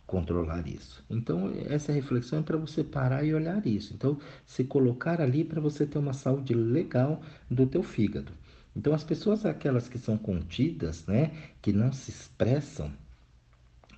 controlar 0.07 0.67
isso. 0.69 1.05
Então, 1.11 1.53
essa 1.69 1.93
reflexão 1.93 2.41
é 2.41 2.43
para 2.43 2.57
você 2.57 2.85
parar 2.85 3.25
e 3.25 3.35
olhar 3.35 3.67
isso. 3.67 3.95
Então, 3.95 4.19
se 4.47 4.65
colocar 4.65 5.21
ali 5.21 5.45
para 5.45 5.61
você 5.61 5.87
ter 5.87 5.99
uma 5.99 6.13
saúde 6.13 6.55
legal 6.55 7.21
do 7.51 7.67
teu 7.67 7.83
fígado. 7.83 8.33
Então, 8.77 8.95
as 8.95 9.05
pessoas 9.05 9.45
aquelas 9.47 9.89
que 9.89 9.99
são 9.99 10.17
contidas, 10.19 11.07
né, 11.07 11.33
que 11.63 11.73
não 11.73 11.93
se 11.93 12.11
expressam, 12.11 12.93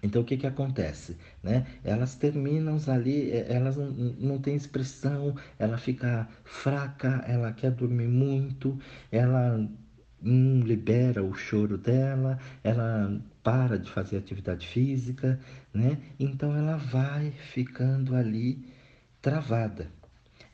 então 0.03 0.23
o 0.23 0.25
que 0.25 0.37
que 0.37 0.47
acontece, 0.47 1.17
né? 1.43 1.67
Elas 1.83 2.15
terminam 2.15 2.79
ali, 2.87 3.31
é, 3.31 3.53
elas 3.53 3.77
não, 3.77 3.91
não 3.91 4.39
têm 4.39 4.55
expressão, 4.55 5.35
ela 5.59 5.79
fica 5.79 6.29
fraca, 6.45 7.25
ela 7.27 7.53
quer 7.53 7.73
dormir 7.73 8.07
muito, 8.07 8.79
ela 9.11 9.59
libera 10.23 11.23
o 11.23 11.35
choro 11.35 11.77
dela, 11.77 12.39
ela 12.63 13.21
para 13.43 13.79
de 13.79 13.91
fazer 13.91 14.17
atividade 14.17 14.67
física, 14.67 15.39
né? 15.73 15.99
Então 16.19 16.57
ela 16.57 16.77
vai 16.77 17.31
ficando 17.31 18.15
ali 18.17 18.67
travada. 19.21 19.91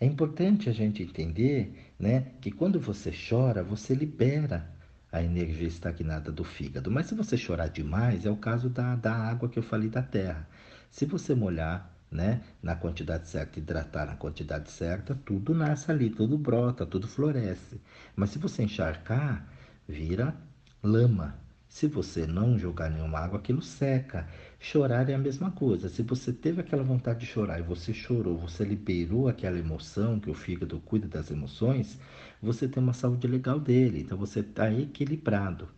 É 0.01 0.05
importante 0.07 0.69
a 0.69 0.73
gente 0.73 1.03
entender, 1.03 1.93
né, 1.99 2.33
que 2.41 2.51
quando 2.51 2.81
você 2.81 3.13
chora, 3.13 3.63
você 3.63 3.95
libera 3.95 4.69
a 5.13 5.23
energia 5.23 5.69
estagnada 5.69 6.33
do 6.33 6.43
fígado. 6.43 6.91
Mas 6.91 7.07
se 7.07 7.15
você 7.15 7.37
chorar 7.37 7.69
demais, 7.69 8.27
é 8.27 8.31
o 8.31 8.37
caso 8.37 8.69
da, 8.69 8.97
da 8.97 9.15
água 9.15 9.49
que 9.49 9.59
eu 9.59 9.63
falei 9.63 9.89
da 9.89 10.03
terra. 10.03 10.49
Se 10.91 11.07
você 11.07 11.35
molhar 11.35 11.89
né, 12.11 12.43
na 12.63 12.75
quantidade 12.75 13.29
certa, 13.29 13.59
hidratar 13.59 14.07
na 14.07 14.17
quantidade 14.17 14.71
certa, 14.71 15.15
tudo 15.25 15.55
nasce 15.55 15.91
ali, 15.91 16.11
tudo 16.11 16.37
brota, 16.37 16.85
tudo 16.85 17.07
floresce. 17.07 17.81
Mas 18.17 18.31
se 18.31 18.39
você 18.39 18.63
encharcar, 18.63 19.47
vira 19.93 20.35
lama. 20.83 21.39
Se 21.69 21.87
você 21.87 22.27
não 22.27 22.59
jogar 22.59 22.91
nenhuma 22.91 23.19
água, 23.19 23.39
aquilo 23.39 23.63
seca. 23.63 24.27
Chorar 24.59 25.09
é 25.09 25.15
a 25.15 25.19
mesma 25.19 25.51
coisa. 25.51 25.89
Se 25.89 26.03
você 26.03 26.33
teve 26.33 26.61
aquela 26.61 26.83
vontade 26.83 27.21
de 27.21 27.27
chorar 27.27 27.59
e 27.59 27.63
você 27.63 27.93
chorou, 27.93 28.39
você 28.39 28.65
liberou 28.65 29.29
aquela 29.29 29.59
emoção, 29.59 30.19
que 30.19 30.31
o 30.31 30.35
fígado 30.35 30.81
cuida 30.81 31.07
das 31.07 31.31
emoções, 31.31 31.99
você 32.43 32.67
tem 32.67 32.83
uma 32.83 32.93
saúde 32.93 33.27
legal 33.27 33.61
dele. 33.61 34.01
Então 34.01 34.17
você 34.19 34.41
está 34.41 34.73
equilibrado. 34.73 35.69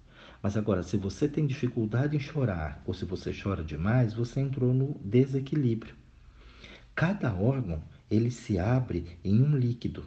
Mas 0.41 0.57
agora, 0.57 0.83
se 0.83 0.97
você 0.97 1.29
tem 1.29 1.47
dificuldade 1.47 2.17
em 2.17 2.21
chorar, 2.21 2.83
ou 2.87 2.95
se 2.95 3.05
você 3.05 3.33
chora 3.33 3.65
demais, 3.65 4.15
você 4.15 4.41
entrou 4.41 4.73
no 4.75 5.01
desequilíbrio. 5.03 5.95
Cada 6.95 7.35
órgão 7.35 7.83
ele 8.11 8.31
se 8.31 8.59
abre 8.59 9.19
em 9.25 9.43
um 9.43 9.57
líquido. 9.57 10.05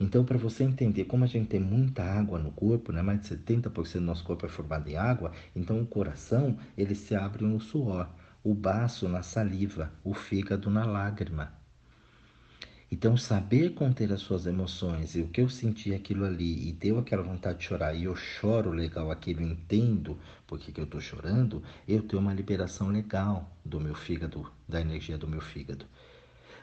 Então, 0.00 0.24
para 0.24 0.36
você 0.38 0.64
entender 0.64 1.04
como 1.04 1.24
a 1.24 1.26
gente 1.26 1.48
tem 1.48 1.60
muita 1.60 2.02
água 2.02 2.38
no 2.38 2.50
corpo, 2.50 2.92
né, 2.92 3.02
mais 3.02 3.20
de 3.20 3.28
70% 3.28 4.00
do 4.00 4.06
nosso 4.06 4.24
corpo 4.24 4.44
é 4.46 4.48
formado 4.48 4.88
em 4.88 4.96
água, 4.96 5.32
então 5.54 5.80
o 5.80 5.86
coração 5.86 6.58
ele 6.76 6.94
se 6.94 7.14
abre 7.14 7.44
no 7.44 7.60
suor, 7.60 8.08
o 8.42 8.54
baço 8.54 9.08
na 9.08 9.22
saliva, 9.22 9.92
o 10.02 10.12
fígado 10.12 10.68
na 10.68 10.84
lágrima. 10.84 11.52
Então, 12.90 13.16
saber 13.16 13.70
conter 13.74 14.12
as 14.12 14.20
suas 14.20 14.46
emoções 14.46 15.16
e 15.16 15.20
o 15.20 15.28
que 15.28 15.40
eu 15.40 15.48
senti 15.48 15.92
aquilo 15.92 16.24
ali 16.24 16.68
e 16.68 16.72
deu 16.72 16.98
aquela 16.98 17.22
vontade 17.22 17.58
de 17.58 17.64
chorar 17.64 17.94
e 17.94 18.04
eu 18.04 18.14
choro 18.14 18.70
legal 18.70 19.10
aquilo, 19.10 19.42
entendo 19.42 20.18
porque 20.46 20.70
que 20.70 20.80
eu 20.80 20.84
estou 20.84 21.00
chorando, 21.00 21.62
eu 21.88 22.02
tenho 22.02 22.22
uma 22.22 22.32
liberação 22.32 22.88
legal 22.90 23.50
do 23.64 23.80
meu 23.80 23.94
fígado, 23.94 24.48
da 24.68 24.80
energia 24.80 25.18
do 25.18 25.26
meu 25.26 25.40
fígado. 25.40 25.86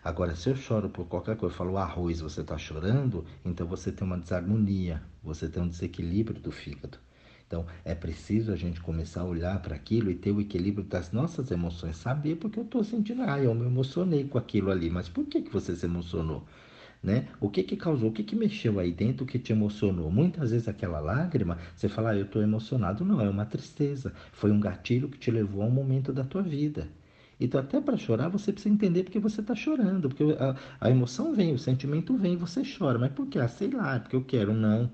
Agora, 0.03 0.35
se 0.35 0.49
eu 0.49 0.55
choro 0.55 0.89
por 0.89 1.05
qualquer 1.05 1.35
coisa, 1.37 1.53
eu 1.53 1.57
falo 1.57 1.77
arroz, 1.77 2.21
você 2.21 2.41
está 2.41 2.57
chorando, 2.57 3.23
então 3.45 3.67
você 3.67 3.91
tem 3.91 4.05
uma 4.05 4.17
desarmonia, 4.17 4.99
você 5.23 5.47
tem 5.47 5.61
um 5.61 5.67
desequilíbrio 5.67 6.41
do 6.41 6.51
fígado. 6.51 6.97
Então, 7.45 7.67
é 7.85 7.93
preciso 7.93 8.51
a 8.51 8.55
gente 8.55 8.81
começar 8.81 9.21
a 9.21 9.25
olhar 9.25 9.61
para 9.61 9.75
aquilo 9.75 10.09
e 10.09 10.15
ter 10.15 10.31
o 10.31 10.41
equilíbrio 10.41 10.85
das 10.85 11.11
nossas 11.11 11.51
emoções, 11.51 11.97
saber 11.97 12.37
porque 12.37 12.57
eu 12.57 12.63
estou 12.63 12.83
sentindo, 12.83 13.21
ah, 13.21 13.37
eu 13.39 13.53
me 13.53 13.65
emocionei 13.65 14.23
com 14.23 14.39
aquilo 14.39 14.71
ali, 14.71 14.89
mas 14.89 15.07
por 15.07 15.25
que, 15.25 15.41
que 15.41 15.51
você 15.51 15.75
se 15.75 15.85
emocionou? 15.85 16.47
Né? 17.03 17.27
O 17.39 17.49
que 17.49 17.61
que 17.61 17.75
causou, 17.75 18.09
o 18.09 18.13
que 18.13 18.23
que 18.23 18.35
mexeu 18.35 18.79
aí 18.79 18.91
dentro 18.91 19.25
que 19.25 19.37
te 19.37 19.51
emocionou? 19.51 20.09
Muitas 20.09 20.51
vezes 20.51 20.67
aquela 20.67 20.99
lágrima, 20.99 21.59
você 21.75 21.89
fala, 21.89 22.11
ah, 22.11 22.15
eu 22.15 22.25
estou 22.25 22.41
emocionado. 22.41 23.03
Não, 23.05 23.19
é 23.21 23.29
uma 23.29 23.45
tristeza. 23.45 24.13
Foi 24.31 24.51
um 24.51 24.59
gatilho 24.59 25.09
que 25.09 25.17
te 25.17 25.29
levou 25.29 25.61
a 25.61 25.65
um 25.65 25.71
momento 25.71 26.13
da 26.13 26.23
tua 26.23 26.41
vida. 26.41 26.87
Então, 27.41 27.59
até 27.59 27.81
para 27.81 27.97
chorar, 27.97 28.29
você 28.29 28.53
precisa 28.53 28.73
entender 28.73 29.03
porque 29.03 29.19
você 29.19 29.41
está 29.41 29.55
chorando. 29.55 30.07
Porque 30.09 30.23
a, 30.39 30.55
a, 30.79 30.91
emoção 30.91 31.33
vem, 31.33 31.53
o 31.53 31.59
sentimento 31.59 32.15
vem, 32.15 32.37
você 32.37 32.61
chora. 32.63 32.99
Mas 32.99 33.11
por 33.13 33.25
quê? 33.27 33.39
Ah, 33.39 33.47
sei 33.47 33.71
lá, 33.71 33.99
porque 33.99 34.15
eu 34.15 34.23
quero. 34.23 34.53
Não. 34.53 34.91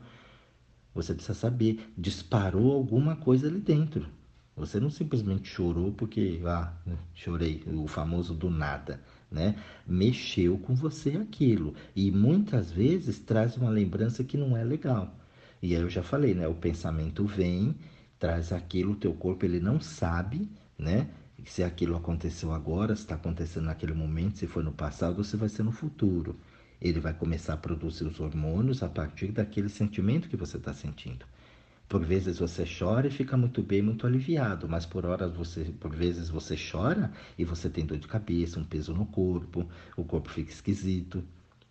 Você 0.96 1.14
precisa 1.14 1.34
saber. 1.38 1.92
Disparou 1.98 2.72
alguma 2.74 3.18
coisa 3.18 3.48
ali 3.48 3.60
dentro. 3.60 4.08
Você 4.56 4.80
não 4.80 4.90
simplesmente 4.90 5.50
chorou 5.50 5.92
porque, 5.92 6.42
ah, 6.46 6.74
chorei, 7.14 7.64
o 7.68 7.86
famoso 7.86 8.34
do 8.34 8.50
nada. 8.50 9.02
Né? 9.30 9.56
Mexeu 9.86 10.58
com 10.58 10.74
você 10.74 11.18
aquilo. 11.18 11.76
E 11.94 12.10
muitas 12.12 12.72
vezes 12.72 13.20
traz 13.20 13.58
uma 13.58 13.70
lembrança 13.70 14.24
que 14.24 14.38
não 14.38 14.56
é 14.56 14.64
legal. 14.64 15.14
E 15.62 15.76
aí 15.76 15.82
eu 15.82 15.90
já 15.90 16.02
falei, 16.02 16.34
né? 16.34 16.48
O 16.48 16.56
pensamento 16.56 17.26
vem, 17.26 17.76
traz 18.18 18.54
aquilo, 18.54 18.94
o 18.94 18.96
teu 18.96 19.14
corpo 19.14 19.44
ele 19.46 19.60
não 19.60 19.82
sabe, 19.82 20.50
né? 20.78 21.10
Se 21.46 21.64
aquilo 21.64 21.96
aconteceu 21.96 22.52
agora, 22.52 22.96
se 22.96 23.04
está 23.04 23.16
acontecendo 23.16 23.66
naquele 23.66 23.94
momento, 23.94 24.40
se 24.40 24.48
foi 24.48 24.64
no 24.64 24.72
passado 24.72 25.24
se 25.24 25.38
vai 25.38 25.50
ser 25.50 25.64
no 25.64 25.72
futuro. 25.72 26.36
Ele 26.82 27.00
vai 27.00 27.14
começar 27.14 27.54
a 27.54 27.58
produzir 27.58 28.06
os 28.06 28.20
hormônios 28.20 28.84
a 28.84 28.90
partir 28.90 29.32
daquele 29.32 29.70
sentimento 29.70 30.30
que 30.30 30.38
você 30.38 30.58
está 30.58 30.74
sentindo. 30.74 31.26
Por 31.88 32.04
vezes 32.04 32.40
você 32.40 32.66
chora 32.66 33.08
e 33.08 33.12
fica 33.12 33.38
muito 33.38 33.64
bem, 33.64 33.82
muito 33.82 34.06
aliviado, 34.06 34.68
mas 34.68 34.86
por 34.86 35.06
horas 35.06 35.34
você, 35.34 35.64
por 35.80 35.96
vezes 35.96 36.30
você 36.30 36.56
chora 36.58 37.12
e 37.38 37.46
você 37.46 37.70
tem 37.70 37.86
dor 37.86 37.98
de 37.98 38.08
cabeça, 38.08 38.60
um 38.60 38.64
peso 38.66 38.94
no 38.94 39.06
corpo, 39.06 39.70
o 39.96 40.04
corpo 40.04 40.30
fica 40.30 40.52
esquisito, 40.52 41.24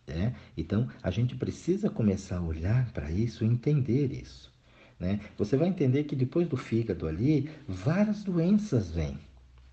né? 0.07 0.35
Então 0.57 0.89
a 1.03 1.11
gente 1.11 1.37
precisa 1.37 1.91
começar 1.91 2.39
a 2.39 2.43
olhar 2.43 2.91
para 2.93 3.11
isso 3.11 3.45
e 3.45 3.47
entender 3.47 4.13
isso, 4.13 4.51
né? 4.99 5.21
Você 5.37 5.57
vai 5.57 5.69
entender 5.69 6.05
que 6.05 6.17
depois 6.17 6.49
do 6.49 6.57
fígado 6.57 7.07
ali, 7.07 7.51
várias 7.69 8.25
doenças 8.25 8.91
vêm 8.91 9.19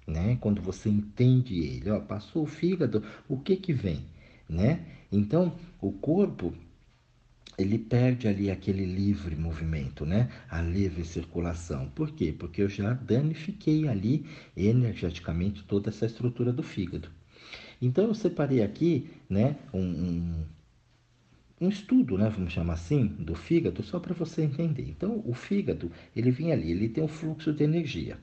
né? 0.08 0.38
Quando 0.42 0.62
você 0.62 0.90
entende 0.90 1.60
ele, 1.60 1.90
ó, 1.90 2.00
passou 2.00 2.44
o 2.44 2.48
fígado, 2.48 3.04
o 3.28 3.38
que 3.38 3.56
que 3.56 3.74
vem, 3.74 4.06
né? 4.50 4.86
Então, 5.12 5.56
o 5.82 5.92
corpo 5.92 6.54
ele 7.58 7.78
perde 7.78 8.28
ali 8.28 8.50
aquele 8.50 8.86
livre 8.86 9.36
movimento, 9.36 10.06
né? 10.06 10.30
A 10.50 10.62
livre 10.62 11.06
circulação. 11.06 11.88
Por 11.90 12.12
quê? 12.12 12.34
Porque 12.38 12.62
eu 12.62 12.70
já 12.70 12.94
danifiquei 12.94 13.88
ali 13.88 14.26
energeticamente 14.58 15.64
toda 15.64 15.90
essa 15.90 16.06
estrutura 16.06 16.52
do 16.52 16.64
fígado. 16.64 17.10
Então 17.82 18.06
eu 18.06 18.16
separei 18.16 18.64
aqui, 18.64 19.10
né, 19.30 19.58
um, 19.74 19.82
um, 19.82 20.46
um 21.62 21.70
estudo, 21.70 22.18
né, 22.18 22.30
vamos 22.30 22.54
chamar 22.54 22.74
assim, 22.74 23.08
do 23.08 23.36
fígado, 23.36 23.84
só 23.84 24.00
para 24.00 24.14
você 24.14 24.42
entender. 24.44 24.88
Então 24.88 25.22
o 25.26 25.34
fígado, 25.34 25.92
ele 26.16 26.32
vem 26.32 26.52
ali, 26.52 26.72
ele 26.72 26.90
tem 26.90 27.04
um 27.04 27.08
fluxo 27.10 27.52
de 27.54 27.64
energia. 27.64 28.18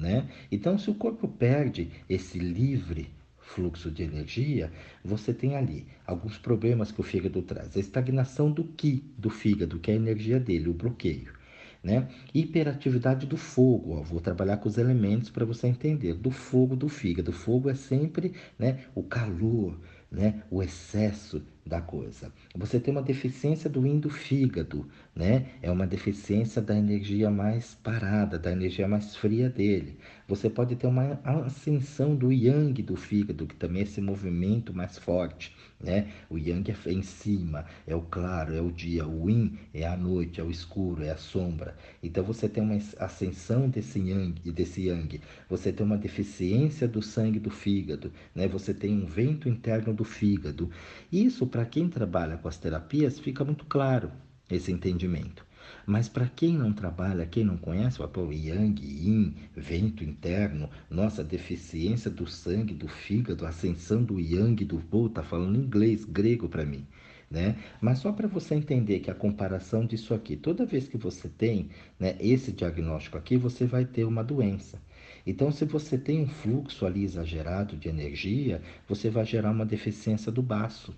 Né? 0.00 0.26
Então, 0.50 0.78
se 0.78 0.90
o 0.90 0.94
corpo 0.94 1.28
perde 1.28 1.90
esse 2.08 2.38
livre 2.38 3.10
fluxo 3.38 3.90
de 3.90 4.02
energia, 4.02 4.72
você 5.04 5.34
tem 5.34 5.56
ali 5.56 5.86
alguns 6.06 6.38
problemas 6.38 6.90
que 6.90 7.00
o 7.00 7.04
fígado 7.04 7.42
traz. 7.42 7.76
A 7.76 7.80
estagnação 7.80 8.50
do 8.50 8.64
que 8.64 9.04
do 9.18 9.28
fígado, 9.28 9.78
que 9.78 9.90
é 9.90 9.94
a 9.94 9.98
energia 9.98 10.40
dele, 10.40 10.70
o 10.70 10.74
bloqueio. 10.74 11.34
Né? 11.82 12.08
Hiperatividade 12.32 13.26
do 13.26 13.36
fogo, 13.36 13.98
ó, 13.98 14.02
vou 14.02 14.20
trabalhar 14.20 14.56
com 14.56 14.68
os 14.70 14.78
elementos 14.78 15.28
para 15.28 15.44
você 15.44 15.66
entender. 15.66 16.14
Do 16.14 16.30
fogo 16.30 16.74
do 16.74 16.88
fígado. 16.88 17.30
O 17.30 17.34
fogo 17.34 17.68
é 17.68 17.74
sempre 17.74 18.32
né, 18.58 18.84
o 18.94 19.02
calor, 19.02 19.78
né, 20.10 20.42
o 20.50 20.62
excesso 20.62 21.42
da 21.64 21.80
coisa. 21.80 22.32
Você 22.54 22.80
tem 22.80 22.92
uma 22.92 23.02
deficiência 23.02 23.70
do 23.70 23.86
yin 23.86 24.00
do 24.00 24.10
fígado, 24.10 24.88
né? 25.14 25.46
É 25.62 25.70
uma 25.70 25.86
deficiência 25.86 26.60
da 26.60 26.76
energia 26.76 27.30
mais 27.30 27.74
parada, 27.74 28.38
da 28.38 28.50
energia 28.50 28.88
mais 28.88 29.14
fria 29.14 29.48
dele. 29.48 29.98
Você 30.26 30.50
pode 30.50 30.74
ter 30.76 30.86
uma 30.86 31.20
ascensão 31.24 32.16
do 32.16 32.32
yang 32.32 32.82
do 32.82 32.96
fígado, 32.96 33.46
que 33.46 33.54
também 33.54 33.82
é 33.82 33.84
esse 33.84 34.00
movimento 34.00 34.74
mais 34.74 34.98
forte, 34.98 35.54
né? 35.80 36.12
O 36.28 36.36
yang 36.38 36.70
é 36.70 36.92
em 36.92 37.02
cima, 37.02 37.64
é 37.86 37.94
o 37.94 38.02
claro, 38.02 38.54
é 38.54 38.60
o 38.60 38.70
dia, 38.70 39.06
o 39.06 39.30
yin 39.30 39.58
é 39.72 39.86
a 39.86 39.96
noite, 39.96 40.40
é 40.40 40.44
o 40.44 40.50
escuro, 40.50 41.02
é 41.02 41.10
a 41.10 41.16
sombra. 41.16 41.76
Então 42.02 42.22
você 42.22 42.48
tem 42.48 42.62
uma 42.62 42.76
ascensão 42.98 43.68
desse 43.68 43.98
yang, 43.98 44.34
desse 44.52 44.86
yang. 44.86 45.20
Você 45.48 45.72
tem 45.72 45.84
uma 45.84 45.96
deficiência 45.98 46.86
do 46.86 47.02
sangue 47.02 47.38
do 47.38 47.50
fígado, 47.50 48.12
né? 48.34 48.46
Você 48.48 48.74
tem 48.74 48.94
um 48.94 49.06
vento 49.06 49.48
interno 49.48 49.94
do 49.94 50.04
fígado. 50.04 50.70
Isso 51.10 51.46
para 51.46 51.64
quem 51.64 51.88
trabalha 51.88 52.36
com 52.36 52.48
as 52.48 52.58
terapias 52.58 53.18
fica 53.18 53.44
muito 53.44 53.64
claro 53.64 54.10
esse 54.50 54.70
entendimento. 54.72 55.49
Mas 55.86 56.08
para 56.08 56.26
quem 56.26 56.56
não 56.56 56.72
trabalha, 56.72 57.26
quem 57.26 57.44
não 57.44 57.56
conhece 57.56 58.00
o 58.00 58.04
apoio 58.04 58.32
Yang, 58.32 58.82
Yin, 58.84 59.34
vento 59.56 60.04
interno, 60.04 60.68
nossa 60.88 61.24
deficiência 61.24 62.10
do 62.10 62.26
sangue, 62.26 62.74
do 62.74 62.88
fígado, 62.88 63.46
ascensão 63.46 64.02
do 64.02 64.20
Yang, 64.20 64.64
do 64.64 64.78
Bo, 64.78 65.08
tá 65.08 65.22
falando 65.22 65.58
inglês, 65.58 66.04
grego 66.04 66.48
para 66.48 66.64
mim. 66.64 66.86
Né? 67.30 67.56
Mas 67.80 68.00
só 68.00 68.10
para 68.10 68.26
você 68.26 68.54
entender 68.56 69.00
que 69.00 69.10
a 69.10 69.14
comparação 69.14 69.86
disso 69.86 70.12
aqui, 70.12 70.36
toda 70.36 70.66
vez 70.66 70.88
que 70.88 70.98
você 70.98 71.28
tem 71.28 71.68
né, 71.98 72.16
esse 72.18 72.50
diagnóstico 72.50 73.16
aqui, 73.16 73.36
você 73.36 73.66
vai 73.66 73.84
ter 73.84 74.04
uma 74.04 74.24
doença. 74.24 74.80
Então, 75.26 75.52
se 75.52 75.64
você 75.64 75.96
tem 75.96 76.22
um 76.22 76.26
fluxo 76.26 76.84
ali 76.86 77.04
exagerado 77.04 77.76
de 77.76 77.88
energia, 77.88 78.60
você 78.88 79.10
vai 79.10 79.24
gerar 79.24 79.50
uma 79.50 79.66
deficiência 79.66 80.32
do 80.32 80.42
baço. 80.42 80.94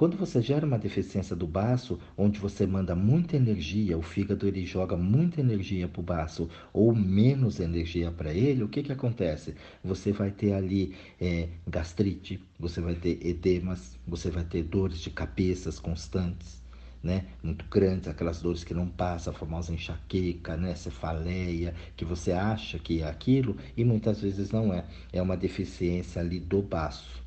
Quando 0.00 0.16
você 0.16 0.40
gera 0.40 0.64
uma 0.64 0.78
deficiência 0.78 1.36
do 1.36 1.46
baço, 1.46 1.98
onde 2.16 2.40
você 2.40 2.66
manda 2.66 2.96
muita 2.96 3.36
energia, 3.36 3.98
o 3.98 4.02
fígado 4.02 4.48
ele 4.48 4.64
joga 4.64 4.96
muita 4.96 5.42
energia 5.42 5.86
para 5.86 6.00
o 6.00 6.02
baço 6.02 6.48
ou 6.72 6.94
menos 6.94 7.60
energia 7.60 8.10
para 8.10 8.32
ele, 8.32 8.62
o 8.62 8.68
que, 8.70 8.82
que 8.82 8.92
acontece? 8.92 9.54
Você 9.84 10.10
vai 10.10 10.30
ter 10.30 10.54
ali 10.54 10.96
é, 11.20 11.50
gastrite, 11.66 12.42
você 12.58 12.80
vai 12.80 12.94
ter 12.94 13.18
edemas, 13.22 13.98
você 14.08 14.30
vai 14.30 14.42
ter 14.42 14.62
dores 14.62 15.00
de 15.00 15.10
cabeças 15.10 15.78
constantes. 15.78 16.58
Né, 17.02 17.26
muito 17.42 17.66
grandes, 17.66 18.08
aquelas 18.08 18.40
dores 18.40 18.64
que 18.64 18.74
não 18.74 18.86
passam, 18.86 19.32
a 19.32 19.36
famosa 19.36 19.72
enxaqueca, 19.72 20.56
né, 20.56 20.74
cefaleia, 20.74 21.74
que 21.94 22.06
você 22.06 22.32
acha 22.32 22.78
que 22.78 23.02
é 23.02 23.06
aquilo 23.06 23.56
e 23.76 23.84
muitas 23.84 24.22
vezes 24.22 24.50
não 24.50 24.72
é. 24.72 24.86
É 25.12 25.20
uma 25.20 25.36
deficiência 25.36 26.22
ali 26.22 26.40
do 26.40 26.62
baço. 26.62 27.22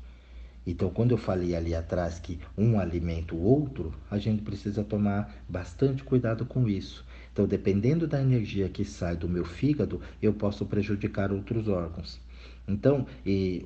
Então, 0.66 0.88
quando 0.90 1.10
eu 1.10 1.18
falei 1.18 1.54
ali 1.54 1.74
atrás 1.74 2.18
que 2.18 2.38
um 2.56 2.78
alimenta 2.78 3.34
o 3.34 3.42
outro, 3.42 3.92
a 4.10 4.18
gente 4.18 4.42
precisa 4.42 4.82
tomar 4.82 5.34
bastante 5.48 6.02
cuidado 6.02 6.46
com 6.46 6.68
isso. 6.68 7.04
Então, 7.32 7.46
dependendo 7.46 8.06
da 8.06 8.20
energia 8.20 8.68
que 8.68 8.84
sai 8.84 9.16
do 9.16 9.28
meu 9.28 9.44
fígado, 9.44 10.00
eu 10.22 10.32
posso 10.32 10.64
prejudicar 10.64 11.32
outros 11.32 11.68
órgãos. 11.68 12.18
Então, 12.66 13.06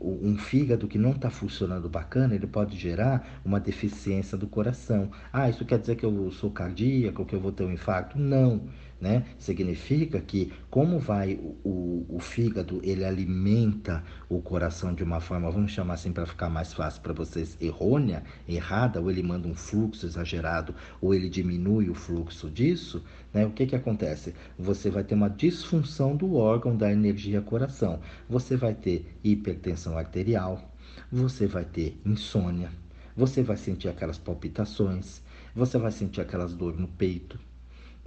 um 0.01 0.37
fígado 0.37 0.89
que 0.89 0.99
não 0.99 1.13
está 1.13 1.31
funcionando 1.31 1.89
bacana, 1.89 2.35
ele 2.35 2.49
pode 2.49 2.77
gerar 2.77 3.41
uma 3.45 3.61
deficiência 3.61 4.37
do 4.37 4.49
coração. 4.49 5.11
Ah, 5.33 5.49
isso 5.49 5.65
quer 5.65 5.79
dizer 5.79 5.95
que 5.95 6.05
eu 6.05 6.31
sou 6.33 6.51
cardíaco, 6.51 7.25
que 7.25 7.35
eu 7.35 7.41
vou 7.41 7.53
ter 7.53 7.63
um 7.63 7.73
infarto? 7.73 8.19
Não 8.19 8.63
né? 9.01 9.25
Significa 9.39 10.21
que 10.21 10.53
como 10.71 10.99
vai 10.99 11.35
o, 11.35 11.57
o, 11.65 12.07
o, 12.17 12.19
fígado, 12.19 12.81
ele 12.83 13.05
alimenta 13.05 14.03
o 14.29 14.43
coração 14.43 14.93
de 14.93 15.05
uma 15.05 15.21
forma, 15.21 15.51
vamos 15.51 15.71
chamar 15.71 15.95
assim 15.95 16.13
para 16.13 16.27
ficar 16.27 16.49
mais 16.49 16.73
fácil 16.73 17.01
para 17.03 17.13
vocês, 17.13 17.57
errônea, 17.61 18.25
errada, 18.49 19.01
ou 19.01 19.11
ele 19.11 19.23
manda 19.23 19.47
um 19.47 19.55
fluxo 19.55 20.05
exagerado, 20.05 20.75
ou 21.01 21.15
ele 21.15 21.29
diminui 21.29 21.89
o 21.89 21.95
fluxo 21.95 22.51
disso, 22.51 23.05
né? 23.33 23.47
O 23.47 23.51
que 23.51 23.67
que 23.67 23.77
acontece? 23.77 24.35
Você 24.59 24.91
vai 24.91 25.05
ter 25.05 25.15
uma 25.15 25.31
disfunção 25.31 26.17
do 26.17 26.35
órgão 26.35 26.77
da 26.77 26.91
energia 26.91 27.41
coração. 27.41 28.01
Você 28.29 28.57
vai 28.57 28.75
ter 28.75 29.17
hipertensão 29.23 29.97
arterial, 29.97 30.73
você 31.11 31.47
vai 31.47 31.65
ter 31.65 32.01
insônia, 32.05 32.71
você 33.17 33.43
vai 33.43 33.57
sentir 33.57 33.89
aquelas 33.89 34.19
palpitações, 34.19 35.23
você 35.55 35.79
vai 35.79 35.93
sentir 35.93 36.21
aquelas 36.21 36.53
dores 36.53 36.79
no 36.79 36.89
peito, 36.89 37.39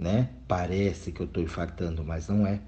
né? 0.02 0.30
Parece 0.48 1.12
que 1.12 1.20
eu 1.22 1.26
estou 1.26 1.42
infartando, 1.42 2.04
mas 2.04 2.28
não 2.28 2.46
é. 2.46 2.60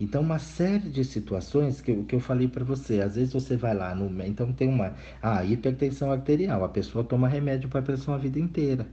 Então, 0.00 0.22
uma 0.22 0.38
série 0.38 0.90
de 0.90 1.04
situações 1.04 1.80
que, 1.80 2.04
que 2.04 2.14
eu 2.14 2.20
falei 2.20 2.48
para 2.48 2.64
você. 2.64 3.00
Às 3.00 3.16
vezes 3.16 3.32
você 3.32 3.56
vai 3.56 3.74
lá 3.74 3.94
no. 3.94 4.10
Então, 4.24 4.52
tem 4.52 4.68
uma. 4.68 4.94
Ah, 5.22 5.44
hipertensão 5.44 6.10
arterial. 6.10 6.64
A 6.64 6.68
pessoa 6.68 7.04
toma 7.04 7.28
remédio 7.28 7.68
para 7.68 7.82
pressão 7.82 8.14
a 8.14 8.18
vida 8.18 8.38
inteira. 8.40 8.86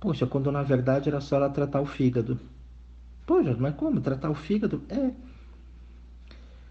Poxa, 0.00 0.26
quando 0.26 0.52
na 0.52 0.62
verdade 0.62 1.08
era 1.08 1.20
só 1.20 1.36
ela 1.36 1.50
tratar 1.50 1.80
o 1.80 1.86
fígado. 1.86 2.38
Poxa, 3.26 3.56
mas 3.58 3.74
como? 3.76 4.00
Tratar 4.00 4.30
o 4.30 4.34
fígado? 4.34 4.82
É. 4.88 5.12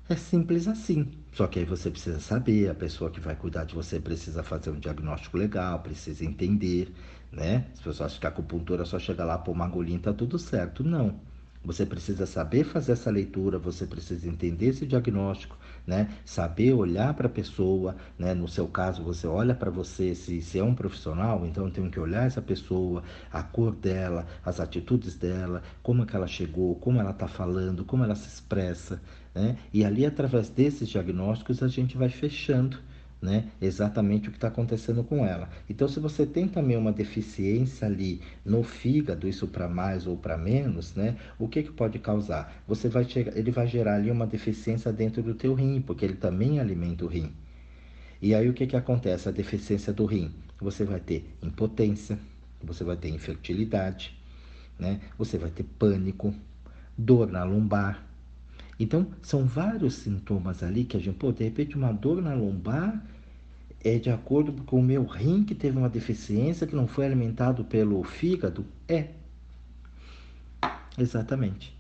É 0.10 0.16
simples 0.16 0.68
assim. 0.68 1.12
Só 1.32 1.48
que 1.48 1.60
aí 1.60 1.66
você 1.66 1.90
precisa 1.90 2.20
saber, 2.20 2.70
a 2.70 2.76
pessoa 2.76 3.10
que 3.10 3.20
vai 3.22 3.36
cuidar 3.36 3.64
de 3.64 3.74
você 3.74 4.00
precisa 4.00 4.44
fazer 4.44 4.70
um 4.70 4.80
diagnóstico 4.80 5.38
legal, 5.38 5.80
precisa 5.80 6.26
entender, 6.26 6.94
né? 7.32 7.68
As 7.74 7.80
pessoas 7.80 8.02
acham 8.02 8.20
que 8.20 8.26
a 8.28 8.30
acupuntura 8.30 8.86
só 8.86 9.00
chega 9.00 9.24
lá, 9.24 9.38
pôr 9.38 9.52
uma 9.54 9.66
agulhinha 9.66 10.00
tá 10.00 10.14
tudo 10.14 10.38
certo. 10.38 10.84
Não. 10.84 11.20
Você 11.66 11.86
precisa 11.86 12.26
saber 12.26 12.66
fazer 12.66 12.92
essa 12.92 13.10
leitura, 13.10 13.58
você 13.58 13.88
precisa 13.88 14.28
entender 14.28 14.68
esse 14.68 14.86
diagnóstico, 14.86 15.58
né? 15.88 16.10
Saber 16.26 16.74
olhar 16.74 17.14
para 17.14 17.28
a 17.28 17.30
pessoa, 17.30 17.96
né? 18.20 18.34
No 18.34 18.50
seu 18.50 18.68
caso, 18.68 19.02
você 19.02 19.26
olha 19.26 19.56
para 19.56 19.72
você, 19.72 20.14
se, 20.14 20.42
se 20.42 20.60
é 20.60 20.64
um 20.64 20.76
profissional, 20.76 21.46
então 21.46 21.72
tem 21.72 21.90
que 21.90 22.00
olhar 22.00 22.28
essa 22.28 22.42
pessoa, 22.42 23.02
a 23.32 23.42
cor 23.42 23.74
dela, 23.74 24.28
as 24.44 24.60
atitudes 24.60 25.16
dela, 25.16 25.64
como 25.82 26.04
é 26.04 26.06
que 26.06 26.16
ela 26.16 26.28
chegou, 26.28 26.76
como 26.76 27.00
ela 27.00 27.12
está 27.12 27.30
falando, 27.30 27.86
como 27.86 28.04
ela 28.04 28.16
se 28.16 28.28
expressa, 28.28 29.02
né? 29.34 29.58
E 29.74 29.84
ali, 29.84 30.06
através 30.06 30.50
desses 30.50 30.88
diagnósticos, 30.88 31.64
a 31.64 31.68
gente 31.68 31.98
vai 31.98 32.10
fechando 32.10 32.78
né, 33.24 33.46
exatamente 33.62 34.28
o 34.28 34.32
que 34.32 34.38
está 34.38 34.50
acontecendo 34.50 35.02
com 35.02 35.26
ela. 35.26 35.48
Então, 35.70 35.88
se 35.88 35.98
você 35.98 36.26
tem 36.26 36.46
também 36.46 36.76
uma 36.76 36.92
deficiência 36.92 37.88
ali 37.88 38.22
no 38.46 38.64
fígado, 38.64 39.30
isso 39.30 39.48
para 39.48 39.70
mais 39.70 40.06
ou 40.06 40.18
para 40.18 40.38
menos, 40.38 40.94
né, 40.94 41.16
o 41.40 41.48
que, 41.48 41.64
que 41.64 41.72
pode 41.72 41.98
causar? 42.00 42.54
Você 42.68 42.90
vai 42.90 43.08
ele 43.34 43.50
vai 43.50 43.66
gerar 43.66 43.96
ali 43.96 44.12
uma 44.12 44.28
deficiência 44.28 44.92
dentro 44.92 45.24
do 45.24 45.34
teu 45.34 45.54
rim, 45.54 45.82
porque 45.82 46.04
ele 46.04 46.16
também 46.16 46.60
alimenta 46.60 47.06
o 47.06 47.08
rim. 47.08 47.32
E 48.22 48.36
aí 48.36 48.50
o 48.50 48.54
que, 48.54 48.68
que 48.68 48.76
acontece? 48.76 49.30
A 49.30 49.32
deficiência 49.32 49.94
do 49.94 50.06
rim. 50.06 50.34
Você 50.60 50.84
vai 50.84 51.00
ter 51.00 51.26
impotência, 51.42 52.20
você 52.62 52.84
vai 52.84 52.98
ter 52.98 53.10
infertilidade, 53.10 54.18
né? 54.78 55.00
você 55.18 55.38
vai 55.38 55.50
ter 55.50 55.64
pânico, 55.64 56.34
dor 56.98 57.32
na 57.32 57.46
lombar. 57.46 58.06
Então, 58.84 59.08
são 59.22 59.46
vários 59.46 59.96
sintomas 59.96 60.62
ali 60.62 60.84
que 60.84 60.98
a 60.98 61.00
gente, 61.00 61.16
pô, 61.16 61.32
de 61.32 61.44
repente 61.44 61.78
uma 61.78 61.92
dor 61.92 62.22
na 62.22 62.34
lombar 62.34 63.02
é 63.84 63.98
de 63.98 64.10
acordo 64.10 64.52
com 64.64 64.80
o 64.80 64.84
meu 64.84 65.06
rim 65.06 65.44
que 65.44 65.56
teve 65.56 65.78
uma 65.78 65.90
deficiência 65.90 66.68
que 66.68 66.76
não 66.76 66.88
foi 66.88 67.06
alimentado 67.06 67.64
pelo 67.64 68.04
fígado? 68.04 68.66
É. 68.88 69.10
Exatamente. 70.98 71.76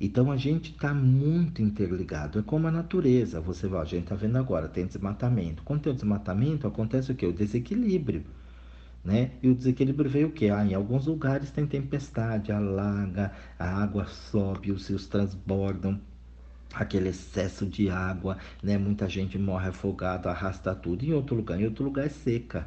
Então 0.00 0.30
a 0.30 0.36
gente 0.36 0.72
está 0.72 0.94
muito 0.94 1.60
interligado. 1.60 2.38
É 2.38 2.42
como 2.42 2.68
a 2.68 2.70
natureza. 2.70 3.40
Você 3.40 3.66
vai, 3.66 3.80
a 3.80 3.84
gente 3.84 4.04
está 4.04 4.14
vendo 4.14 4.36
agora, 4.36 4.68
tem 4.68 4.86
desmatamento. 4.86 5.62
Quando 5.64 5.82
tem 5.82 5.92
o 5.92 5.96
desmatamento, 5.96 6.66
acontece 6.66 7.10
o 7.10 7.14
quê? 7.14 7.26
O 7.26 7.32
desequilíbrio. 7.32 8.24
Né? 9.06 9.30
E 9.40 9.48
o 9.48 9.54
desequilíbrio 9.54 10.10
veio 10.10 10.26
o 10.26 10.32
quê? 10.32 10.50
Ah, 10.50 10.66
em 10.66 10.74
alguns 10.74 11.06
lugares 11.06 11.52
tem 11.52 11.64
tempestade, 11.64 12.50
alaga, 12.50 13.32
a 13.56 13.64
água 13.80 14.04
sobe, 14.06 14.72
os 14.72 14.88
rios 14.88 15.06
transbordam 15.06 16.00
aquele 16.74 17.10
excesso 17.10 17.64
de 17.64 17.88
água, 17.88 18.36
né? 18.60 18.76
Muita 18.76 19.08
gente 19.08 19.38
morre 19.38 19.68
afogada, 19.68 20.28
arrasta 20.28 20.74
tudo. 20.74 21.04
Em 21.04 21.12
outro 21.12 21.36
lugar, 21.36 21.60
em 21.60 21.66
outro 21.66 21.84
lugar 21.84 22.04
é 22.04 22.08
seca. 22.08 22.66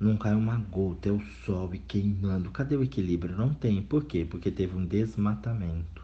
Não 0.00 0.16
cai 0.16 0.34
uma 0.34 0.56
gota, 0.56 1.10
é 1.10 1.12
o 1.12 1.20
sol 1.44 1.74
e 1.74 1.78
queimando. 1.78 2.50
Cadê 2.50 2.74
o 2.74 2.82
equilíbrio? 2.82 3.36
Não 3.36 3.52
tem. 3.52 3.82
Por 3.82 4.04
quê? 4.04 4.26
Porque 4.28 4.50
teve 4.50 4.74
um 4.74 4.86
desmatamento. 4.86 6.02